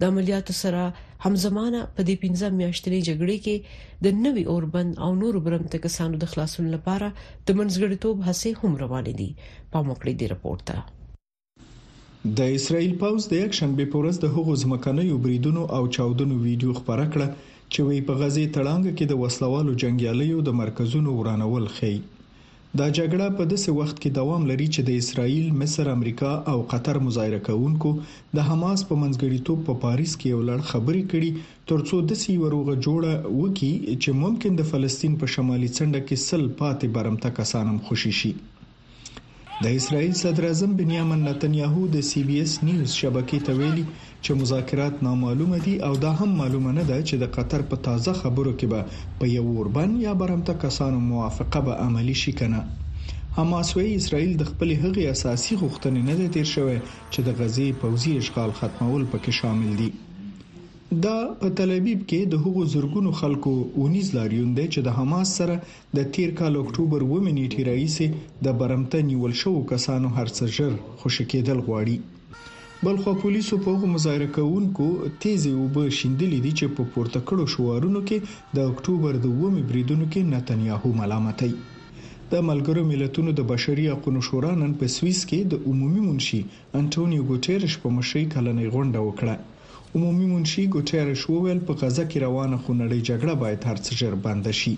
د 0.00 0.12
عملیاتو 0.12 0.56
سره 0.62 0.82
همزمانه 1.26 1.80
په 1.98 2.06
دې 2.08 2.16
15 2.26 2.56
میاشتنی 2.58 2.98
جګړه 3.08 3.36
کې 3.46 4.02
د 4.06 4.20
نوي 4.26 4.44
اوربند 4.54 5.00
او 5.06 5.10
نورو 5.22 5.40
برمته 5.48 5.80
کسانو 5.86 6.20
د 6.24 6.30
خلاصون 6.34 6.68
لپاره 6.74 7.08
د 7.50 7.56
منځګړیتوب 7.58 8.16
هڅې 8.28 8.50
هم 8.62 8.72
روانې 8.82 9.14
دي 9.20 9.30
په 9.72 9.84
موکړې 9.88 10.14
دی 10.20 10.26
رپورت 10.34 10.62
ته 10.72 12.32
د 12.40 12.54
اسرایل 12.58 12.94
پاوز 13.04 13.28
د 13.34 13.44
یک 13.44 13.58
شنبه 13.60 13.88
پورز 13.94 14.20
د 14.26 14.32
هغو 14.38 14.58
ځمکنیو 14.64 15.16
بریدونو 15.28 15.62
او 15.78 15.82
چاودنو 15.98 16.42
ویډیو 16.44 16.76
خبره 16.80 17.10
کړه 17.12 17.50
چې 17.72 17.80
وی 17.90 18.04
په 18.10 18.22
غزي 18.22 18.46
تړانګ 18.56 18.84
کې 18.96 19.06
د 19.12 19.22
وسلوالو 19.24 19.78
جنگیالیو 19.84 20.46
د 20.50 20.60
مرکزونو 20.64 21.20
ورانول 21.22 21.72
خي 21.78 21.94
دا 22.80 22.86
جګړه 22.98 23.26
په 23.38 23.44
داسې 23.50 23.70
وخت 23.80 23.96
کې 24.02 24.10
دوام 24.18 24.42
لري 24.50 24.64
چې 24.74 24.80
د 24.86 24.90
اسرایل، 25.02 25.46
مصر، 25.60 25.84
امریکا 25.96 26.30
او 26.52 26.56
قطر 26.72 26.96
مظاهره 27.08 27.40
کوونکو 27.48 27.90
د 28.38 28.46
حماس 28.48 28.80
په 28.88 28.94
منځګړیتوب 29.02 29.58
په 29.68 29.74
پا 29.76 29.80
پاریس 29.84 30.12
کې 30.18 30.26
یو 30.34 30.40
لړ 30.48 30.58
خبرې 30.70 31.02
کړې 31.10 31.30
ترڅو 31.72 31.96
د 32.12 32.18
سی 32.22 32.32
وروغه 32.44 32.72
جوړه 32.86 33.12
وکړي 33.40 33.72
چې 34.02 34.10
ممکن 34.22 34.52
د 34.60 34.68
فلسطین 34.72 35.12
په 35.20 35.26
شمالي 35.34 35.68
څنډه 35.76 36.00
کې 36.06 36.16
سل 36.28 36.44
پاتې 36.60 36.86
برمته 36.96 37.28
کسانم 37.38 37.78
خوشي 37.90 38.12
شي 38.22 38.32
د 39.62 39.78
اسرایل 39.78 40.12
صدر 40.22 40.44
اعظم 40.48 40.70
بنیامین 40.80 41.20
نتنیاهو 41.30 41.82
د 41.94 42.06
سی 42.10 42.22
بي 42.28 42.36
اس 42.46 42.52
نیوز 42.68 42.98
شبکې 43.02 43.38
ته 43.48 43.52
ویلي 43.60 43.84
چې 44.26 44.34
مذاکرات 44.40 45.02
نامعلومه 45.06 45.56
دي 45.64 45.72
او 45.88 45.96
دا 46.04 46.10
هم 46.20 46.30
معلومه 46.42 46.70
نه 46.78 46.84
ده 46.90 46.98
چې 47.08 47.14
د 47.22 47.30
قطر 47.36 47.64
په 47.72 47.76
تازه 47.88 48.12
خبرو 48.20 48.52
کې 48.58 48.66
به 48.72 49.18
په 49.18 49.32
یو 49.32 49.44
اوربن 49.54 49.90
یا 50.04 50.14
برمته 50.22 50.54
کسانو 50.62 51.00
موافقه 51.08 51.60
به 51.66 51.74
عملی 51.88 52.14
شي 52.20 52.32
کنه 52.42 52.60
حماس 53.38 53.72
وی 53.76 53.88
اسرائیل 53.98 54.32
د 54.40 54.44
خپل 54.52 54.68
هغې 54.82 55.04
اساسي 55.16 55.54
غوښتنې 55.62 56.02
نه 56.08 56.14
ده 56.20 56.26
تیر 56.36 56.48
شوې 56.54 56.78
چې 57.12 57.26
د 57.26 57.36
غزي 57.42 57.68
پوزي 57.82 58.14
اشغال 58.22 58.56
ختمول 58.62 59.04
پکې 59.14 59.42
شامل 59.42 59.76
دي 59.82 59.90
دا 61.04 61.16
په 61.42 61.50
تل 61.58 61.74
ابیب 61.76 62.00
کې 62.08 62.32
د 62.34 62.42
هغو 62.46 62.64
زورګونو 62.74 63.12
خلکو 63.20 63.54
19 63.88 64.18
لاریون 64.20 64.56
دی 64.58 64.66
چې 64.74 64.88
د 64.88 64.96
حماس 65.00 65.36
سره 65.42 65.58
د 66.00 66.08
تیر 66.16 66.34
کال 66.40 66.58
اکتوبر 66.62 67.06
2 67.12 67.22
نیټه 67.28 67.68
رئیس 67.70 68.42
د 68.48 68.58
برمته 68.62 69.06
نیول 69.12 69.38
شو 69.44 69.54
کسانو 69.76 70.16
هرڅ 70.20 70.52
ژر 70.58 70.74
خوشی 71.00 71.24
کېدل 71.32 71.64
غواړي 71.70 72.02
بلخو 72.82 73.14
پولیسو 73.22 73.56
په 73.64 73.70
هغو 73.74 73.86
مظاهره 73.94 74.26
کوونکو 74.36 74.86
تیزې 75.24 75.50
وبه 75.60 75.84
شیندلې 75.98 76.40
دي 76.46 76.52
چې 76.58 76.70
په 76.78 76.82
پورته 76.94 77.20
کړو 77.28 77.44
شوارونو 77.54 78.00
کې 78.08 78.18
د 78.56 78.68
اکتوبر 78.72 79.12
د 79.24 79.26
2 79.42 79.62
بریدونو 79.70 80.06
کې 80.14 80.22
نتنیاهو 80.34 80.90
ملامتي 81.00 81.50
د 82.32 82.42
ملګرو 82.50 82.82
ملتونو 82.92 83.30
د 83.40 83.46
بشري 83.52 83.84
حقوقو 83.92 84.20
شورا 84.28 84.52
نن 84.62 84.72
په 84.82 84.86
سويس 84.96 85.20
کې 85.30 85.40
د 85.54 85.72
عمومي 85.72 86.02
منشي 86.08 86.42
انټونیو 86.80 87.26
ګوټیرش 87.30 87.74
په 87.84 87.88
مشرۍ 87.98 88.24
کلنۍ 88.34 88.68
غونډه 88.74 89.00
وکړه 89.08 89.34
عمومي 90.00 90.26
منشي 90.34 90.64
ګوټیرش 90.76 91.22
وویل 91.34 91.60
په 91.66 91.72
غزا 91.84 92.04
کې 92.10 92.24
روانه 92.26 92.56
خونړۍ 92.62 93.00
جګړه 93.08 93.34
باید 93.44 93.66
هرڅه 93.70 93.90
جر 94.02 94.14
بند 94.24 94.50
شي 94.62 94.76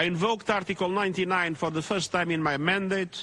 invoked 0.12 0.50
Article 0.60 0.90
99 1.02 1.60
for 1.62 1.70
the 1.80 1.84
first 1.92 2.08
time 2.18 2.30
in 2.38 2.42
my 2.48 2.56
mandate 2.70 3.16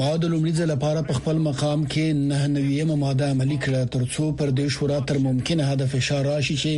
ما 0.00 0.10
د 0.22 0.24
لومړي 0.32 0.52
ځل 0.58 0.68
لپاره 0.74 1.00
په 1.08 1.14
خپل 1.18 1.36
مقام 1.48 1.80
کې 1.92 2.06
نه 2.30 2.38
نویمه 2.56 2.96
ماده 3.04 3.24
عملی 3.32 3.58
کړه 3.64 3.82
ترڅو 3.94 4.24
پر 4.38 4.48
دې 4.58 4.66
شورا 4.76 4.98
تر 5.08 5.16
ممکنه 5.28 5.62
هدف 5.70 5.90
اشاره 6.00 6.26
راشي 6.34 6.56
چې 6.62 6.72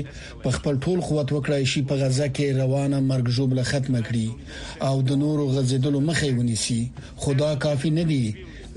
په 0.45 0.49
خپل 0.57 0.75
ټول 0.85 0.99
قوت 1.09 1.29
وکړای 1.33 1.63
شي 1.73 1.81
په 1.89 1.95
غزه 2.03 2.27
کې 2.37 2.47
روانه 2.63 2.99
مرګ 3.11 3.27
جوړه 3.39 3.63
ختمه 3.71 4.01
کړي 4.09 4.29
او 4.89 4.95
د 5.09 5.21
نورو 5.23 5.45
غزیدلو 5.57 6.01
مخه 6.09 6.29
ونیسي 6.39 6.81
خدا 7.25 7.51
کافی 7.67 7.91
نه 7.99 8.05
دی 8.11 8.25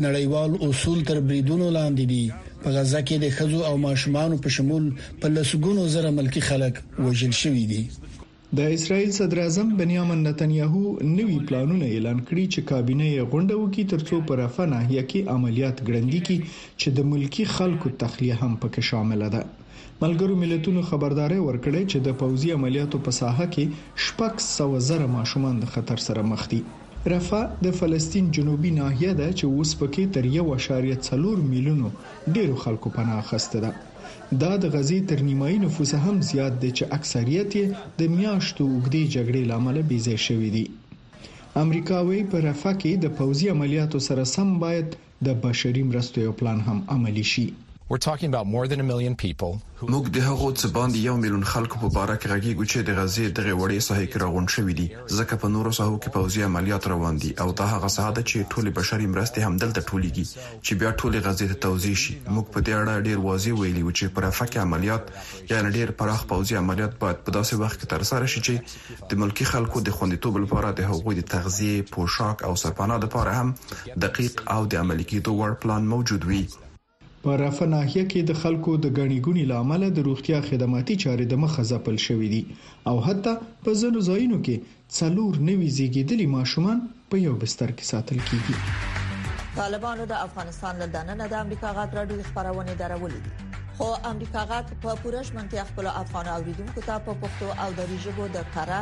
نړیوال 0.06 0.52
اصول 0.68 1.00
تر 1.10 1.18
بریدونو 1.28 1.68
لاندې 1.78 2.06
دي 2.14 2.26
په 2.64 2.70
غزه 2.76 3.00
کې 3.08 3.16
د 3.24 3.26
خزو 3.38 3.60
او 3.70 3.76
ماشومان 3.88 4.32
په 4.46 4.50
شمول 4.56 4.86
په 5.22 5.28
لسګونو 5.38 5.84
زره 5.96 6.10
ملکی 6.20 6.42
خلک 6.50 6.74
وژل 7.06 7.34
شوی 7.44 7.66
دي 7.72 7.84
د 8.56 8.60
اسرایل 8.74 9.10
صدر 9.20 9.40
اعظم 9.46 9.68
بنیامین 9.80 10.20
نتنیاهو 10.28 10.84
نوی 11.18 11.34
پلانونه 11.50 11.86
اعلان 11.94 12.20
کړی 12.28 12.46
چې 12.54 12.68
کابینه 12.70 13.06
یې 13.16 13.28
غونډه 13.32 13.54
وکړي 13.58 13.84
ترڅو 13.94 14.16
پر 14.30 14.40
افنا 14.48 14.80
یکی 14.98 15.22
عملیات 15.36 15.78
ګړندی 15.88 16.20
کړي 16.26 16.40
چې 16.82 16.88
د 17.00 17.10
ملکی 17.12 17.46
خلکو 17.56 17.88
تخلیه 18.06 18.36
هم 18.44 18.54
پکې 18.62 18.82
شامل 18.94 19.22
ده 19.36 19.42
ملګرو 20.02 20.40
ملتونو 20.46 20.82
خبرداري 20.94 21.40
ورکړې 21.42 21.82
چې 21.92 21.98
د 22.10 22.20
پوځي 22.26 22.50
عملیاتو 22.62 23.04
په 23.10 23.20
ساحه 23.22 23.46
کې 23.58 24.08
شپږ 24.08 24.34
سو 24.56 24.72
زره 24.92 25.12
ماشومان 25.20 25.60
د 25.66 25.74
خطر 25.78 26.08
سره 26.10 26.28
مخ 26.34 26.48
دي 26.56 26.62
رفح 27.12 27.44
د 27.66 27.72
فلسطین 27.80 28.26
جنوبي 28.38 28.70
ناحیه 28.80 29.14
ده 29.20 29.28
چې 29.40 29.46
اوس 29.58 29.72
پکې 29.80 30.04
تر 30.16 30.26
1.4 30.94 31.44
میلیونو 31.52 31.88
ډیرو 32.38 32.56
خلکو 32.64 32.88
پناه 32.96 33.20
اخیسته 33.26 33.60
ده 33.66 33.72
دا 34.44 34.52
د 34.64 34.74
غزي 34.76 35.00
تر 35.12 35.20
نیمایي 35.30 35.58
نفوس 35.66 35.92
هم 36.06 36.16
زیات 36.30 36.54
دي 36.64 36.72
چې 36.78 36.84
اکثریت 36.98 37.50
یې 37.60 37.68
د 38.00 38.16
میاشتو 38.18 38.64
وګړي 38.74 39.04
جګړې 39.16 39.42
لامل 39.52 39.78
بيځای 39.94 40.18
شوې 40.28 40.50
دي 40.56 40.66
امریکا 41.64 41.98
وی 42.08 42.22
په 42.32 42.38
رفح 42.48 42.72
کې 42.82 42.92
د 43.06 43.16
پوځي 43.20 43.48
عملیاتو 43.56 44.00
سره 44.08 44.24
سم 44.36 44.48
باید 44.66 44.88
د 45.30 45.40
بشري 45.46 45.84
مرستو 45.92 46.18
یو 46.28 46.34
پلان 46.42 46.60
هم 46.68 46.78
عملی 46.96 47.26
شي 47.34 47.48
موږ 47.92 48.32
د 50.16 50.18
هغو 50.30 50.50
څه 50.60 50.68
باندې 50.78 50.98
یو 51.10 51.14
میلیون 51.24 51.46
خلکو 51.54 51.76
په 51.84 52.00
اړه 52.04 52.16
کې 52.20 52.28
غږیږو 52.32 52.66
چې 52.72 52.80
د 52.88 52.90
غزې 53.00 53.26
دغه 53.38 53.54
وړې 53.62 53.80
صحې 53.88 54.08
کې 54.12 54.18
راغون 54.24 54.48
شوې 54.56 54.74
دي 54.80 54.88
ځکه 55.20 55.34
په 55.44 55.48
نورو 55.56 55.72
صحو 55.80 55.94
کې 56.04 56.10
پوځي 56.16 56.42
عملیات 56.50 56.84
روان 56.94 57.16
دي 57.24 57.32
او 57.44 57.48
دا 57.62 57.66
هغه 57.76 57.90
صحه 57.96 58.10
ده 58.18 58.24
چې 58.30 58.38
ټول 58.52 58.66
بشري 58.82 59.08
مرستې 59.14 59.40
هم 59.48 59.54
دلته 59.64 59.82
ټولېږي 59.90 60.26
چې 60.66 60.72
بیا 60.84 60.92
ټول 61.02 61.14
غزې 61.26 61.46
ته 61.54 61.58
توزیع 61.68 61.96
شي 62.04 62.14
موږ 62.34 62.46
په 62.58 62.66
دې 62.66 62.74
اړه 62.80 62.96
ډیر 63.08 63.18
واضح 63.30 63.52
ویلي 63.62 63.84
و 63.86 63.92
چې 63.98 64.06
پر 64.20 64.24
افق 64.34 64.52
عملیات 64.66 65.06
یعنی 65.56 65.70
ډیر 65.78 65.88
پراخ 66.04 66.22
پوځي 66.36 66.54
عملیات 66.64 66.94
باید 67.06 67.18
په 67.26 67.30
داسې 67.40 67.54
وخت 67.66 67.78
کې 67.82 67.88
ترسره 67.96 68.26
شي 68.34 68.40
چې 68.48 68.56
د 69.10 69.26
ملکی 69.26 69.46
خلکو 69.56 69.82
د 69.90 70.00
خوندیتوب 70.02 70.34
لپاره 70.44 70.72
د 70.84 70.94
هغوی 70.94 71.16
د 71.24 71.32
تغذیه، 71.34 71.82
پوشاک 71.96 72.38
او 72.50 72.54
سرپناه 72.68 73.00
لپاره 73.10 73.32
هم 73.42 73.56
دقیق 74.08 74.44
او 74.52 74.62
د 74.66 74.74
عملي 74.84 75.06
کېدو 75.12 75.32
وړ 75.40 75.52
پلان 75.64 75.82
موجود 75.98 76.22
وي 76.32 76.46
په 77.26 77.36
رافه 77.42 77.66
ناحیه 77.74 78.02
کې 78.12 78.22
د 78.30 78.34
خلکو 78.42 78.72
د 78.84 78.92
غنیګونی 78.98 79.44
لامل 79.52 79.84
د 79.94 80.06
روغتیا 80.08 80.42
خدماتي 80.50 80.96
چارې 81.04 81.26
د 81.30 81.40
مخه 81.44 81.64
ځپل 81.72 81.96
شوې 82.08 82.28
دي 82.34 82.42
او 82.90 82.96
حتی 83.08 83.34
په 83.64 83.72
ځینو 83.82 84.04
ځایونو 84.10 84.38
کې 84.46 84.56
څلور 84.98 85.40
نوي 85.50 85.70
زیږیدلي 85.78 86.28
ماشومان 86.38 86.84
په 87.10 87.22
یو 87.28 87.34
بستر 87.44 87.74
کې 87.78 87.90
ساتل 87.94 88.20
کیږي 88.30 89.58
طالبانو 89.60 90.06
د 90.12 90.22
افغانستان 90.28 90.84
له 90.84 90.88
دننه 90.98 91.28
د 91.34 91.36
امریکا 91.46 91.70
غاټ 91.78 92.00
راډیو 92.00 92.30
خبرونه 92.30 92.78
درولې 92.82 93.46
خو 93.80 93.88
امریکا 94.10 94.44
غاټ 94.52 94.76
په 94.84 94.96
پورش 95.02 95.34
منځ 95.38 95.70
خپل 95.72 95.88
افغان 96.04 96.30
اوریدونکو 96.36 96.86
ته 96.90 97.00
په 97.08 97.18
پښتو 97.24 97.58
او 97.64 97.72
دری 97.80 97.98
ژبه 98.06 98.30
د 98.38 98.46
کارا 98.54 98.80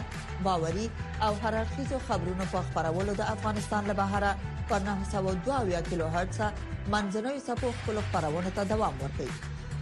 باوري 0.50 0.88
او 1.30 1.32
هررخیزو 1.46 2.04
خبرونو 2.10 2.52
په 2.56 2.64
خبرولو 2.70 3.18
د 3.22 3.26
افغانستان 3.38 3.92
له 3.92 3.98
بهره 4.02 4.36
په 4.70 4.76
922 4.86 5.90
کیلو 5.90 6.08
هرتز 6.14 6.40
منځنوي 6.94 7.40
سپو 7.48 7.68
خپل 7.82 8.00
خبرونه 8.12 8.52
ته 8.60 8.64
دوام 8.72 8.96
ورکړي 9.04 9.28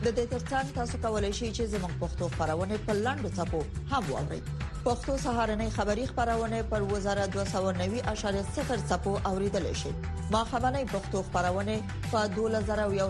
د 0.06 0.16
دې 0.16 0.26
ترڅنګ 0.32 0.74
تاسو 0.78 0.96
کولای 1.04 1.32
شئ 1.40 1.50
چې 1.58 1.68
زموږ 1.74 1.94
پښتو 2.02 2.26
خبرونه 2.38 2.76
په 2.88 2.94
لاندو 3.06 3.30
سپو 3.38 3.62
هم 3.92 4.10
واورئ 4.12 4.40
پښتو 4.88 5.16
سهارنۍ 5.26 5.70
خبری 5.76 6.04
خبرونه 6.12 6.58
پر 6.74 6.82
وزارت 6.94 7.30
290.0 7.36 8.82
سپو 8.90 9.14
اوریدل 9.32 9.66
شي 9.84 9.92
ما 10.36 10.44
خبرنۍ 10.52 10.86
پښتو 10.96 11.18
خبرونه 11.30 11.76
په 12.16 12.22
2001.0 12.40 13.06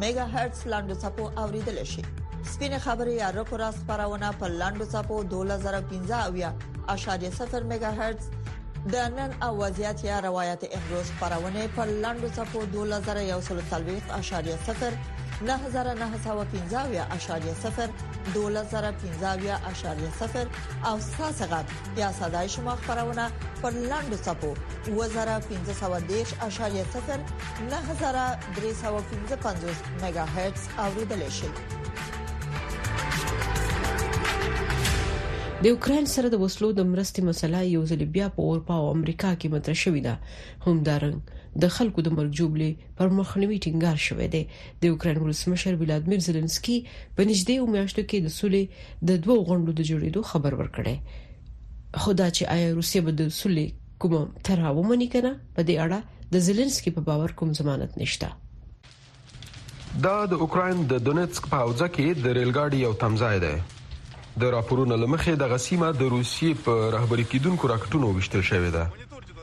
میگا 0.00 0.24
هرتز 0.24 0.66
لاندو 0.66 0.94
صپو 0.94 1.22
اوریدل 1.40 1.84
شي 1.84 2.02
سپینه 2.54 2.78
خبري 2.78 3.14
یا 3.14 3.30
رکو 3.30 3.56
راس 3.56 3.74
خبرونه 3.86 4.30
په 4.32 4.46
لاندو 4.46 4.84
صپو 4.84 5.22
2015.0 5.22 5.32
میگا 7.54 7.90
هرتز 7.90 8.28
د 8.92 8.96
نن 8.96 9.34
اوازيات 9.42 10.04
یا 10.04 10.20
روایت 10.20 10.64
امروز 10.72 11.10
خبرونه 11.20 11.68
په 11.76 11.84
لاندو 11.84 12.28
صپو 12.28 12.60
2140.0 15.25 15.25
9915.0 15.36 15.36
12015.0 15.36 15.36
او 20.88 21.00
ساسه 21.00 21.46
غټ 21.50 21.66
یا 22.00 22.12
ساده 22.18 22.46
شما 22.46 22.70
خبرونه 22.86 23.30
پر 23.62 23.70
لاندو 23.70 24.16
صفو 24.16 24.54
2015.0 24.86 24.92
9315.5 24.92 24.94
میگا 30.04 30.24
هرتز 30.24 30.62
اوریدل 30.84 31.28
شي 31.28 31.46
د 35.62 35.66
یوکرين 35.66 36.06
سره 36.12 36.28
د 36.32 36.40
وسلو 36.40 36.68
د 36.76 36.80
مرستې 36.86 37.22
مسله 37.28 37.60
یو 37.66 37.84
ځل 37.90 38.04
بیا 38.16 38.26
په 38.38 38.42
اروپا 38.48 38.74
او 38.80 38.88
امریکا 38.96 39.30
کې 39.42 39.48
مطرح 39.52 39.74
شوې 39.82 40.00
ده 40.06 40.18
همدارنګه 40.66 41.45
د 41.62 41.68
خلکو 41.74 42.02
د 42.06 42.08
مرګ 42.16 42.32
جوړلې 42.38 42.70
پر 42.96 43.06
مخنیوي 43.18 43.58
ټینګار 43.66 43.98
شوې 44.06 44.26
ده 44.32 44.42
د 44.80 44.82
اوکرين 44.94 45.20
ولسمشر 45.20 45.76
ولادمیر 45.82 46.24
زيلنسکي 46.26 46.74
په 46.88 47.22
نږدې 47.30 47.56
اومیاشتو 47.62 48.02
کې 48.10 48.18
د 48.26 48.34
سولې 48.38 48.62
د 49.10 49.22
دوو 49.26 49.36
غونډو 49.50 49.72
د 49.78 49.80
جوړېدو 49.90 50.20
خبر 50.32 50.52
ورکړي 50.62 50.94
خدا 52.06 52.26
چې 52.36 52.42
آیا 52.56 52.68
روسیه 52.80 53.00
به 53.06 53.12
د 53.20 53.22
سولې 53.40 53.66
کوم 54.04 54.26
تر 54.48 54.58
هغه 54.66 54.80
ومني 54.80 55.08
کنه 55.16 55.30
په 55.54 55.60
دې 55.70 55.76
اړه 55.86 55.98
د 56.34 56.36
زيلنسکي 56.50 56.90
په 56.98 57.06
باور 57.10 57.30
کوم 57.42 57.54
ضمانت 57.60 57.96
نشته 58.02 58.28
دا 60.08 60.16
د 60.34 60.42
اوکرين 60.48 60.84
د 60.92 61.04
دونټسک 61.06 61.42
په 61.54 61.62
اوځه 61.62 61.88
کې 61.96 62.06
د 62.26 62.28
ریلګاډي 62.40 62.78
یو 62.86 62.92
تمځای 63.06 63.36
دی 63.46 63.54
د 64.44 64.46
راپورونو 64.58 64.94
لمخې 65.02 65.34
د 65.46 65.48
غسیمه 65.56 65.88
د 66.04 66.06
روسیې 66.16 66.50
په 66.68 66.76
رهبری 66.98 67.26
کېدونکو 67.34 67.64
راکټونو 67.76 68.06
وشتل 68.16 68.42
شوې 68.42 68.70
ده 68.78 68.84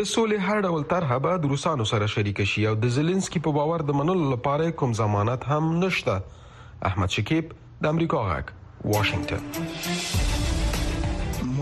د 0.00 0.08
سولې 0.10 0.48
هر 0.48 0.62
ډول 0.68 0.84
طرحه 0.92 1.18
به 1.28 1.38
د 1.46 1.52
روسانو 1.54 1.86
سره 1.92 2.08
شریک 2.16 2.42
شي 2.52 2.66
او 2.72 2.74
د 2.84 2.92
زيلنسکي 2.98 3.42
په 3.48 3.58
باور 3.60 3.86
د 3.92 3.96
منلو 4.00 4.30
لپاره 4.34 4.74
کوم 4.82 4.92
ضمانت 5.00 5.48
هم 5.54 5.72
نشته 5.86 6.44
احمد 6.92 7.16
شکیب 7.20 7.56
د 7.82 7.90
امریکا 7.94 8.22
غاک 8.32 8.54
واشنگتن 8.96 10.62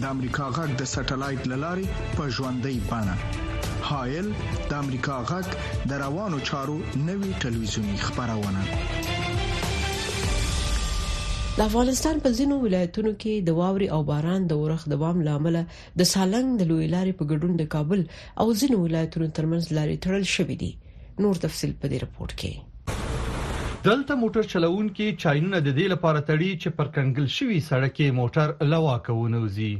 د 0.00 0.04
امریکا 0.14 0.44
غږ 0.56 0.70
د 0.80 0.86
سټلایټ 0.92 1.42
للارې 1.52 1.86
په 2.16 2.22
ژوندۍ 2.36 2.76
بانه 2.88 3.16
هایل 3.88 4.26
د 4.70 4.72
امریکا 4.82 5.16
غږ 5.30 5.46
د 5.90 6.00
روانو 6.04 6.38
چارو 6.50 6.76
نوي 7.08 7.30
ټلویزیونی 7.42 7.96
خبرونه 8.06 8.60
د 11.58 11.60
افغانستان 11.68 12.16
په 12.26 12.30
ځینو 12.38 12.54
ولایتونو 12.64 13.12
کې 13.20 13.34
د 13.48 13.60
واوري 13.60 13.88
او 13.96 14.00
باران 14.10 14.40
د 14.46 14.52
اورښت 14.60 14.86
دوام 14.94 15.18
لامل 15.30 15.56
د 15.60 16.00
سالنګ 16.14 16.48
د 16.56 16.62
لوی 16.70 16.86
لارې 16.94 17.12
په 17.18 17.24
ګډون 17.32 17.52
د 17.62 17.72
کابل 17.76 18.00
او 18.40 18.46
ځینو 18.60 18.76
ولایتونو 18.86 19.26
ترمنځ 19.36 19.64
لارې 19.76 20.00
تړل 20.04 20.24
شوې 20.34 20.56
دي 20.62 20.72
نور 21.24 21.34
تفصيل 21.46 21.72
په 21.80 21.86
دې 21.90 21.98
رپورت 22.06 22.32
کې 22.44 22.52
دلته 23.86 24.14
موټر 24.18 24.46
چلوونکي 24.50 25.06
چاینونه 25.22 25.58
د 25.66 25.72
دې 25.76 25.86
لپاره 25.92 26.18
تړي 26.26 26.50
چې 26.62 26.74
پر 26.80 26.90
کنګل 26.98 27.24
شوی 27.36 27.56
سړک 27.68 27.96
موټر 28.18 28.52
لوا 28.72 28.92
کوونوزي 29.08 29.70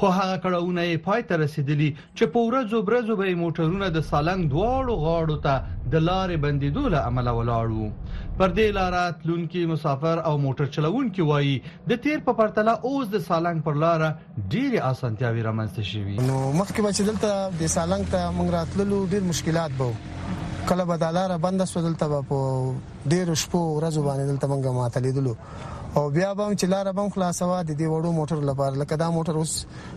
خو 0.00 0.10
هغه 0.16 0.36
کړهونه 0.42 0.84
یې 0.86 1.00
پای 1.06 1.22
ته 1.30 1.38
رسیدلی 1.44 1.86
چې 1.92 2.28
په 2.34 2.42
ورځو 2.48 2.80
برځو 2.90 3.16
به 3.22 3.38
موټرونه 3.44 3.88
د 3.96 4.04
سالنګ 4.08 4.50
دواړو 4.54 4.96
غاړو 5.06 5.36
ته 5.48 5.96
د 5.96 6.04
لارې 6.08 6.42
بندیدو 6.44 6.82
له 6.96 7.02
عمله 7.12 7.34
ولاړو 7.38 7.86
پر 8.04 8.54
دې 8.58 8.76
لارې 8.78 9.16
تلونکي 9.22 9.64
مسافر 9.72 10.22
او 10.32 10.36
موټر 10.44 10.72
چلوونکي 10.78 11.28
وایي 11.32 11.56
د 11.92 12.02
تیر 12.08 12.22
په 12.30 12.38
پرتله 12.42 12.76
اوس 12.90 13.14
د 13.14 13.24
سالنګ 13.28 13.66
پر 13.68 13.80
لار 13.86 14.06
ډېری 14.12 14.86
اسانتیاوي 14.92 15.48
رامنځته 15.50 15.90
شوي 15.90 16.22
نو 16.30 16.38
مخکې 16.62 17.02
چې 17.02 17.12
دلته 17.12 17.60
د 17.64 17.76
سالنګ 17.76 18.16
ته 18.16 18.32
موږ 18.40 18.58
راتللو 18.60 19.04
ډېر 19.14 19.30
مشکلات 19.34 19.80
بوه 19.84 20.42
کله 20.68 20.84
به 20.84 20.96
دلاره 20.96 21.38
بند 21.38 21.64
شو 21.64 21.80
دلته 21.80 22.08
به 22.08 22.20
په 22.28 22.38
ډیرو 23.12 23.34
شپو 23.34 23.58
ورځو 23.76 24.00
باندې 24.08 24.24
دلته 24.30 24.46
مونږه 24.46 24.70
ماتلیدلو 24.72 25.34
او 25.96 26.02
بیا 26.10 26.34
به 26.34 26.42
هم 26.44 26.52
چې 26.56 26.64
لاره 26.66 26.92
به 26.92 27.08
خلاصوا 27.14 27.58
د 27.62 27.70
دې 27.80 27.86
وړو 27.92 28.10
موټر 28.20 28.40
لپاره 28.50 28.74
لکه 28.80 28.96
دا 29.02 29.08
موټر 29.16 29.34
اوس 29.40 29.52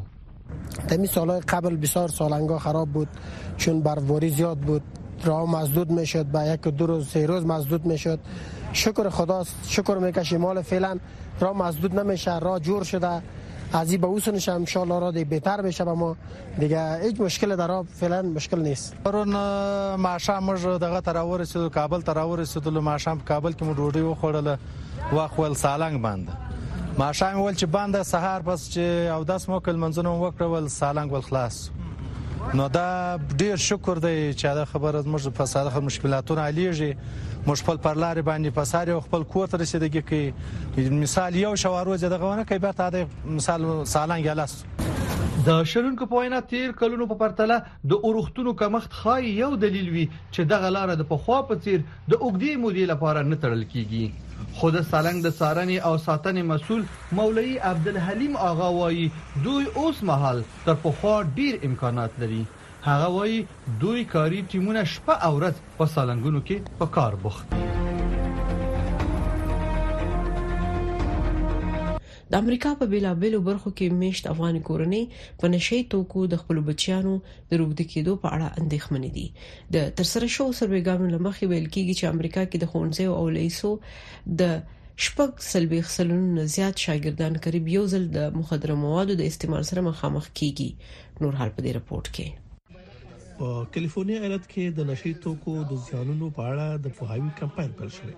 تمی 0.92 1.06
سالهای 1.10 1.40
قبل 1.52 1.76
بسیار 1.82 2.08
سالنگا 2.14 2.58
خراب 2.64 2.88
بود 2.92 3.08
چون 3.56 3.80
برفواری 3.82 4.30
زیاد 4.38 4.58
بود 4.58 4.82
راه 5.24 5.50
مسدود 5.50 5.90
میشد 5.90 6.26
به 6.26 6.38
یک 6.48 6.60
دو 6.78 6.86
روز 6.86 7.08
سه 7.10 7.26
روز 7.26 7.46
مسدود 7.46 7.86
میشد 7.86 8.18
شکر 8.72 9.08
خداست 9.10 9.56
شکر 9.68 9.98
میکشیم 9.98 10.46
حال 10.46 10.62
فعلا 10.62 10.98
راه 11.40 11.56
مسدود 11.58 11.98
نمیشه 12.00 12.38
راه 12.38 12.58
جور 12.60 12.84
شده 12.84 13.10
از 13.72 13.90
این 13.92 14.00
به 14.00 14.06
اوسنش 14.06 14.48
هم 14.48 14.54
انشالله 14.54 14.98
را 15.00 15.10
دی 15.10 15.24
بهتر 15.24 15.62
بشه 15.62 15.84
به 15.84 15.92
ما 15.92 16.16
دیگه 16.60 17.02
هیچ 17.04 17.20
مشکل 17.20 17.56
در 17.56 17.70
آب 17.70 17.86
فعلا 17.86 18.22
مشکل 18.22 18.62
نیست 18.62 18.94
پرون 19.04 19.28
ماشه 19.94 20.40
موږ 20.40 20.60
دغه 20.66 21.00
تراور 21.00 21.40
رسیدو 21.40 21.68
کابل 21.68 22.00
تراور 22.00 22.38
رسیدو 22.38 22.80
ماشه 22.80 23.16
کابل 23.24 23.52
کې 23.52 23.62
مو 23.62 23.74
ډوډۍ 23.74 23.96
وخوړله 23.98 24.58
واخول 25.12 25.54
سالنګ 25.54 26.02
باندې 26.02 26.47
ما 26.98 27.12
شام 27.14 27.38
ول 27.40 27.54
چې 27.58 27.66
باندې 27.74 28.06
سهار 28.06 28.44
بس 28.46 28.62
چې 28.70 29.10
او 29.16 29.24
داس 29.26 29.44
مو 29.50 29.58
کل 29.66 29.76
منځونه 29.82 30.14
وکړل 30.22 30.64
سالنګ 30.76 31.12
ول 31.16 31.22
خلاص 31.26 31.58
نو 32.60 32.64
دا 32.76 32.82
ډیر 33.42 33.60
شکر 33.66 34.00
دی 34.06 34.12
چې 34.14 34.56
دا 34.60 34.64
خبره 34.72 35.02
زموږ 35.04 35.36
په 35.36 35.46
ساده 35.52 35.74
خل 35.76 35.84
مشکلاتونه 35.90 36.46
علیږي 36.54 37.44
موږ 37.44 37.64
خپل 37.66 37.78
پرلار 37.86 38.20
باندې 38.30 38.56
پساره 38.58 38.96
خپل 39.06 39.28
کور 39.36 39.52
ته 39.54 39.62
رسیدګي 39.64 40.02
کوي 40.10 40.88
مثال 41.06 41.38
یو 41.44 41.54
شوارو 41.66 41.96
زده 42.06 42.18
غوونه 42.26 42.48
کوي 42.52 42.64
به 42.68 42.76
تا 42.82 42.90
د 42.98 43.14
مثال 43.38 43.68
سالنګ 43.94 44.38
لاس 44.44 44.58
د 45.50 45.62
شرونکو 45.74 46.10
په 46.14 46.22
وینا 46.28 46.42
تیر 46.54 46.76
کلونو 46.84 47.10
په 47.14 47.22
پرتله 47.26 47.60
د 47.90 47.98
اورښتونو 48.02 48.58
کمښت 48.64 49.00
خای 49.04 49.32
یو 49.38 49.54
دلیل 49.66 49.94
وي 49.98 50.08
چې 50.12 50.54
دغه 50.56 50.74
لار 50.78 50.96
د 51.04 51.10
پخوا 51.14 51.40
په 51.52 51.64
تیر 51.68 51.80
د 51.82 52.22
اوګدي 52.22 52.64
مودې 52.64 52.96
لپاره 52.96 53.28
نه 53.34 53.44
تړل 53.46 53.70
کیږي 53.74 54.08
خو 54.60 54.68
د 54.74 54.80
سالنګ 54.90 55.18
د 55.24 55.30
سارنې 55.40 55.76
او 55.88 55.92
ساتنې 56.04 56.42
مسول 56.52 56.80
مولوي 57.18 57.52
عبدالحلیم 57.70 58.32
اغا 58.50 58.70
وایي 58.78 59.04
دوی 59.44 59.64
اوس 59.82 60.00
مهال 60.10 60.40
تر 60.64 60.80
پخوا 60.86 61.12
ډیر 61.38 61.54
امکانات 61.68 62.16
لري 62.22 62.40
هغه 62.88 63.08
وایي 63.18 63.38
دوی 63.84 64.02
کاری 64.16 64.40
ټیمونه 64.56 64.82
شپه 64.96 65.14
او 65.28 65.30
ورځ 65.38 65.56
په 65.78 65.84
سالنګونو 65.94 66.40
کې 66.50 66.56
په 66.82 66.86
کار 66.98 67.12
بوخت 67.28 67.46
دي 67.56 67.97
د 72.30 72.34
امریکا 72.42 72.70
په 72.78 72.86
بیلابلو 72.92 73.38
برخو 73.48 73.70
کې 73.80 73.86
میشت 74.00 74.24
افغان 74.32 74.56
کورنۍ 74.68 75.02
په 75.42 75.50
نشي 75.54 75.78
توکو 75.92 76.20
د 76.32 76.40
خپل 76.42 76.56
بچیانو 76.70 77.12
د 77.52 77.60
روبد 77.60 77.78
کېدو 77.92 78.12
په 78.24 78.28
اړه 78.38 78.48
اندېښمن 78.60 79.04
دي 79.16 79.26
د 79.76 79.86
ترسره 80.00 80.26
شو 80.34 80.46
سرویګانو 80.60 81.04
لمخې 81.14 81.44
ویل 81.52 81.66
کیږي 81.76 81.94
چې 82.00 82.04
امریکا 82.14 82.42
کې 82.50 82.56
د 82.60 82.64
خونځو 82.72 83.08
او 83.18 83.24
لیسو 83.36 83.70
د 84.42 84.58
شپږ 85.06 85.30
سلبيخ 85.52 85.84
سلون 85.96 86.24
زیات 86.56 86.76
شاګردان 86.88 87.32
قریب 87.46 87.64
یو 87.76 87.84
ځل 87.94 88.04
د 88.18 88.36
مخدره 88.40 88.74
موادو 88.84 89.12
د 89.22 89.32
استعمال 89.34 89.62
سره 89.70 89.80
مخامخ 89.90 90.24
کیږي 90.42 90.70
نور 91.20 91.32
حال 91.40 91.50
په 91.56 91.60
دې 91.68 91.78
رپورت 91.80 92.06
کې 92.20 92.26
په 93.40 93.48
کالیفورنیا 93.74 94.20
ایالت 94.20 94.46
کې 94.52 94.62
د 94.76 94.86
نشي 94.86 95.10
توکو 95.24 95.52
د 95.72 95.74
ځانونو 95.88 96.28
په 96.36 96.44
اړه 96.52 96.80
د 96.84 96.94
پوهاوی 96.98 97.28
کمپاین 97.40 97.74
پیل 97.80 97.90
شوی 97.96 98.14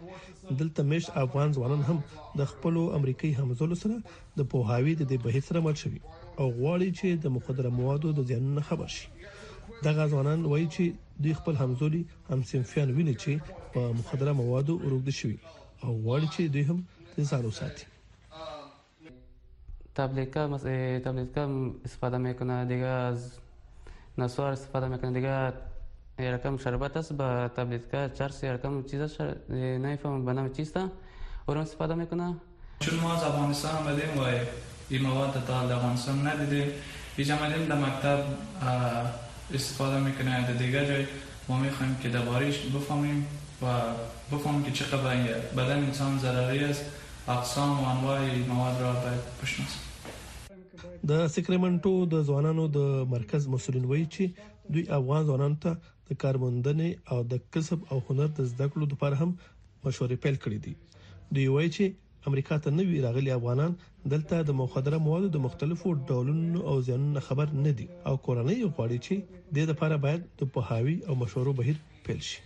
دلته 0.60 0.84
مش 0.92 1.08
افغان 1.22 1.48
ځوانان 1.56 1.82
هم 1.88 1.98
د 2.40 2.46
خپل 2.52 2.78
امریکایي 2.98 3.32
همزولو 3.40 3.76
سره 3.82 3.96
د 4.40 4.48
پوهاوی 4.54 4.94
د 5.00 5.10
دې 5.10 5.18
بهیر 5.26 5.44
سره 5.48 5.62
مل 5.66 5.76
شوي 5.82 6.00
او 6.40 6.46
غواړي 6.58 6.88
چې 7.00 7.08
د 7.26 7.34
مخدره 7.36 7.72
موادو 7.80 8.14
د 8.20 8.26
ځانونو 8.30 8.60
خبر 8.70 8.88
شي 8.96 9.08
دغه 9.86 10.04
ځوانان 10.14 10.40
وایي 10.52 10.64
چې 10.74 10.84
دوی 11.26 11.34
خپل 11.42 11.54
همزولي 11.62 12.00
همسنفیان 12.30 12.88
ویني 13.00 13.14
چې 13.22 13.32
په 13.76 13.80
مخدره 14.00 14.32
موادو 14.40 14.72
وروګد 14.86 15.10
شوي 15.20 15.36
او 15.84 15.90
غواړي 16.04 16.28
چې 16.34 16.42
دوی 16.56 16.64
هم 16.70 16.78
د 17.16 17.18
ځانو 17.34 17.50
ساتي 17.60 17.86
تبلیغ 20.02 20.26
کا 20.34 20.42
تبلیغ 21.06 21.28
کا 21.38 21.44
استفاده 21.88 22.18
میکنه 22.26 22.58
دیگه 22.74 22.94
از 23.06 23.20
نسوار 24.18 24.52
استفاده 24.52 24.88
میکنه 24.88 25.12
دیگه 25.12 25.52
رکم 26.34 26.56
شربت 26.56 26.96
است 26.96 27.12
به 27.12 27.50
تبلیتکا 27.56 28.08
چرس 28.08 28.42
یرکم 28.42 28.82
چیز 28.82 29.00
است 29.00 29.14
شر... 29.16 29.34
نمیفهم 29.52 30.24
به 30.24 30.32
نام 30.32 30.52
چیست 30.52 30.76
اون 31.46 31.56
استفاده 31.56 31.94
میکنه 31.94 32.34
چون 32.80 33.00
ما 33.00 33.14
از 33.14 33.22
افغانستان 33.24 33.74
آمدیم 33.76 34.18
و 34.18 34.22
این 34.90 35.02
مواد 35.02 35.44
تا 35.46 35.66
در 35.66 35.74
افغانستان 35.76 36.26
ندیدیم 36.26 36.68
اینجا 37.16 37.36
آمدیم 37.38 37.66
در 37.68 37.74
مکتب 37.76 38.18
استفاده 39.54 40.00
میکنه 40.00 40.46
در 40.46 40.52
دیگه 40.52 40.86
جای 40.86 41.06
ما 41.48 41.58
میخوایم 41.58 41.96
که 42.02 42.08
دوبارهش 42.08 42.58
بفهمیم 42.60 43.26
و 43.62 43.66
بفهمیم 44.36 44.62
که 44.62 44.70
چقدر 44.72 45.16
بدن 45.56 45.76
انسان 45.84 46.18
ضرری 46.18 46.64
است 46.64 46.84
اقسام 47.28 47.84
و 47.84 47.88
انواع 47.88 48.36
مواد 48.48 48.80
را 48.82 48.92
باید 48.92 49.20
بشناسیم 49.42 49.89
د 51.08 51.12
سکرمنټو 51.34 51.92
د 52.12 52.22
ځوانانو 52.28 52.64
د 52.76 52.88
مرکز 53.14 53.42
مسولین 53.54 53.84
وایي 53.90 54.06
چې 54.14 54.24
دوی 54.72 54.84
افغان 54.98 55.22
ځوانانو 55.28 55.58
ته 55.64 55.72
د 56.10 56.18
کارموندنې 56.24 56.90
او 57.12 57.18
د 57.32 57.40
کسب 57.56 57.78
او 57.92 57.98
هنر 58.08 58.28
د 58.38 58.48
زده 58.52 58.66
کړو 58.72 58.84
لپاره 58.94 59.14
هم 59.22 59.30
مشورې 59.84 60.16
پیل 60.24 60.36
کړې 60.44 60.58
دي 60.64 60.74
دوی 61.34 61.46
وایي 61.54 61.70
چې 61.76 61.84
امریکا 62.32 62.56
ته 62.64 62.70
نوی 62.78 62.98
راغلي 63.06 63.30
افغانان 63.38 63.72
دلته 64.14 64.36
د 64.48 64.58
مخدره 64.60 64.96
موادو 65.06 65.28
د 65.36 65.44
مختلفو 65.46 65.88
ډولونو 66.10 66.58
او 66.72 66.76
ځانونو 66.88 67.18
خبر 67.30 67.46
نه 67.64 67.72
دي 67.78 67.86
او 68.08 68.14
کورنۍ 68.26 68.58
غواړي 68.74 68.98
چې 69.06 69.14
د 69.56 69.72
لپاره 69.72 69.96
باید 70.04 70.20
د 70.42 70.52
پوهاوی 70.54 70.96
او 71.08 71.14
مشورو 71.24 71.52
بهیر 71.62 71.76
پیل 72.08 72.20
شي 72.30 72.38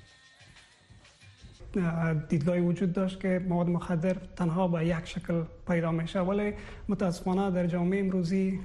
دیدگاهی 2.28 2.60
وجود 2.60 2.92
داشت 2.92 3.20
که 3.20 3.44
مواد 3.48 3.68
مخدر 3.68 4.16
تنها 4.36 4.68
به 4.68 4.86
یک 4.86 5.04
شکل 5.04 5.42
پیدا 5.68 5.92
میشه 5.92 6.20
ولی 6.20 6.52
متاسفانه 6.88 7.50
در 7.50 7.66
جامعه 7.66 8.00
امروزی 8.00 8.60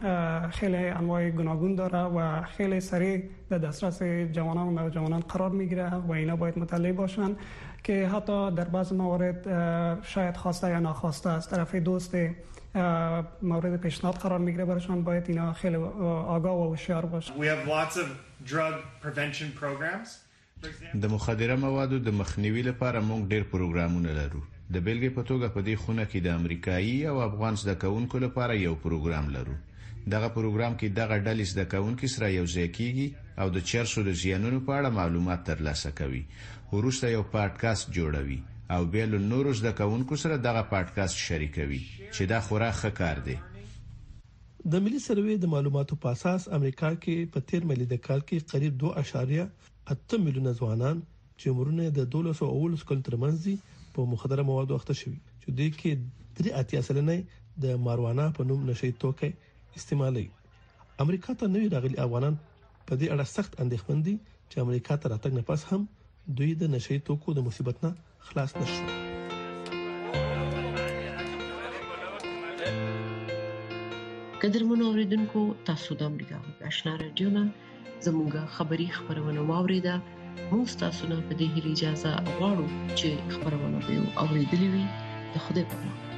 خیلی 0.51 0.75
انواع 0.77 1.29
گوناگون 1.29 1.75
داره 1.75 1.99
و 2.03 2.41
خیلی 2.43 2.79
سریع 2.79 3.23
در 3.49 3.57
دسترس 3.57 4.03
جوانان 4.31 4.67
و 4.67 4.71
نوجوانان 4.71 5.19
قرار 5.19 5.49
میگیره 5.49 5.95
و 5.95 6.11
اینا 6.11 6.35
باید 6.35 6.59
مطلع 6.59 6.91
باشن 6.91 7.35
که 7.83 8.07
حتی 8.07 8.51
در 8.51 8.63
بعض 8.63 8.93
موارد 8.93 9.45
شاید 10.03 10.37
خواسته 10.37 10.69
یا 10.69 10.79
ناخواسته 10.79 11.29
از 11.29 11.49
طرف 11.49 11.75
دوست 11.75 12.17
مورد 13.41 13.77
پیشنهاد 13.81 14.15
قرار 14.15 14.39
میگیره 14.39 14.65
برایشان 14.65 15.03
باید 15.03 15.29
اینا 15.29 15.53
خیلی 15.53 15.75
آگاه 15.75 16.67
و 16.67 16.69
هوشیار 16.69 17.05
باشن 17.05 17.33
د 21.01 21.09
مخدره 21.11 21.55
موادو 21.59 21.97
د 22.05 22.13
مخنیوي 22.21 22.61
لپاره 22.67 23.01
موږ 23.09 23.27
ډیر 23.33 23.43
پروګرامونه 23.51 24.13
لرو 24.15 24.39
د 24.77 24.81
بلګې 24.87 25.11
په 25.17 25.23
توګه 25.29 25.47
په 25.53 25.61
دې 25.67 25.75
خونه 25.83 26.03
کې 26.13 26.19
د 26.25 26.39
امریکایي 26.39 26.97
او 27.11 27.15
افغان 27.27 27.59
زده 27.61 27.75
کوونکو 27.83 28.21
لپاره 28.23 28.57
یو 28.63 28.73
پروګرام 28.85 29.29
لرو 29.35 29.55
دغه 30.15 30.29
پروګرام 30.37 30.75
کې 30.81 30.89
دغه 30.97 31.15
ډلې 31.27 31.45
زده 31.51 31.65
کوونکو 31.73 32.11
سره 32.15 32.31
یو 32.33 32.45
ځای 32.55 32.67
کیږي 32.79 33.07
او 33.43 33.47
د 33.59 33.65
چرسو 33.71 34.03
د 34.09 34.17
زیانونو 34.23 34.59
په 34.69 34.77
اړه 34.79 34.97
معلومات 34.99 35.47
ترلاسه 35.51 35.93
کوي 36.01 36.21
وروسته 36.73 37.13
یو 37.13 37.23
پادکاست 37.37 37.89
جوړوي 37.99 38.39
او 38.77 38.81
بیل 38.97 39.17
نورو 39.31 39.55
زده 39.61 39.73
کوونکو 39.81 40.21
سره 40.25 40.41
دغه 40.49 40.67
پادکاست 40.73 41.23
شریکوي 41.29 41.81
چې 41.93 42.31
دا 42.33 42.43
خورا 42.49 42.71
ښه 42.81 42.99
کار 43.01 43.23
دی 43.29 43.39
د 43.39 44.85
ملي 44.85 45.01
سروې 45.07 45.41
د 45.45 45.53
معلوماتو 45.55 46.01
په 46.05 46.15
اساس 46.19 46.49
امریکا 46.61 46.93
کې 47.03 47.35
په 47.35 47.49
13 47.55 47.71
ملي 47.73 47.89
د 47.95 48.05
کال 48.09 48.27
کې 48.29 48.53
قریب 48.53 48.81
2.1 48.87 49.51
اته 49.93 50.17
میلیونه 50.23 50.51
ځوانان 50.57 50.97
چې 51.41 51.53
عمرونه 51.53 51.85
د 51.97 52.09
1200 52.15 52.87
کل 52.89 52.99
ترمنځ 53.07 53.45
دي 53.45 53.53
په 53.93 54.05
مخدره 54.13 54.43
موادو 54.49 54.73
اخته 54.79 54.95
شوي 55.01 55.19
چې 55.41 55.47
د 55.59 55.77
کې 55.79 55.91
درې 56.37 56.51
اتیا 56.63 56.81
سلنه 56.87 57.15
د 57.63 57.79
ماروانا 57.85 58.25
په 58.39 58.47
نوم 58.49 58.67
نشي 58.69 58.89
توکي 59.03 59.29
استعمالي 59.79 60.25
امریکا 61.05 61.33
ته 61.41 61.51
نوی 61.53 61.69
راغلي 61.75 61.97
افغانان 62.05 62.37
په 62.87 62.99
دې 62.99 63.07
اړه 63.13 63.25
سخت 63.35 63.53
اندېښمن 63.63 63.99
دي 64.07 64.15
چې 64.49 64.55
امریکا 64.67 64.93
ته 65.03 65.11
راتګ 65.13 65.31
نه 65.37 65.43
پس 65.49 65.65
هم 65.71 65.81
دوی 66.41 66.51
د 66.61 66.71
نشي 66.75 66.99
توکو 67.07 67.35
د 67.37 67.47
مصیبت 67.49 67.83
نه 67.85 67.95
خلاص 68.29 68.57
نشول 68.59 68.91
قدر 74.41 74.63
منو 74.71 74.91
اوریدونکو 74.91 75.41
تاسو 75.71 75.99
د 76.03 76.11
امریکا 76.13 76.35
غږ 76.35 76.71
آشنا 76.73 76.93
رادیو 77.05 77.33
نن 77.39 77.49
زموږه 78.07 78.41
خبری 78.55 78.87
خبرونه 78.97 79.41
واوریده 79.51 79.95
موږ 80.51 80.67
تاسو 80.81 81.03
نه 81.11 81.17
په 81.27 81.33
دې 81.39 81.47
اجازه 81.71 82.11
غواړو 82.35 82.65
چې 82.99 83.09
خبرونه 83.33 83.77
به 83.85 83.95
اوریدلې 84.23 84.67
وي 84.73 84.85
د 85.33 85.35
خوده 85.43 85.63
په 85.69 85.75
امان 85.81 86.08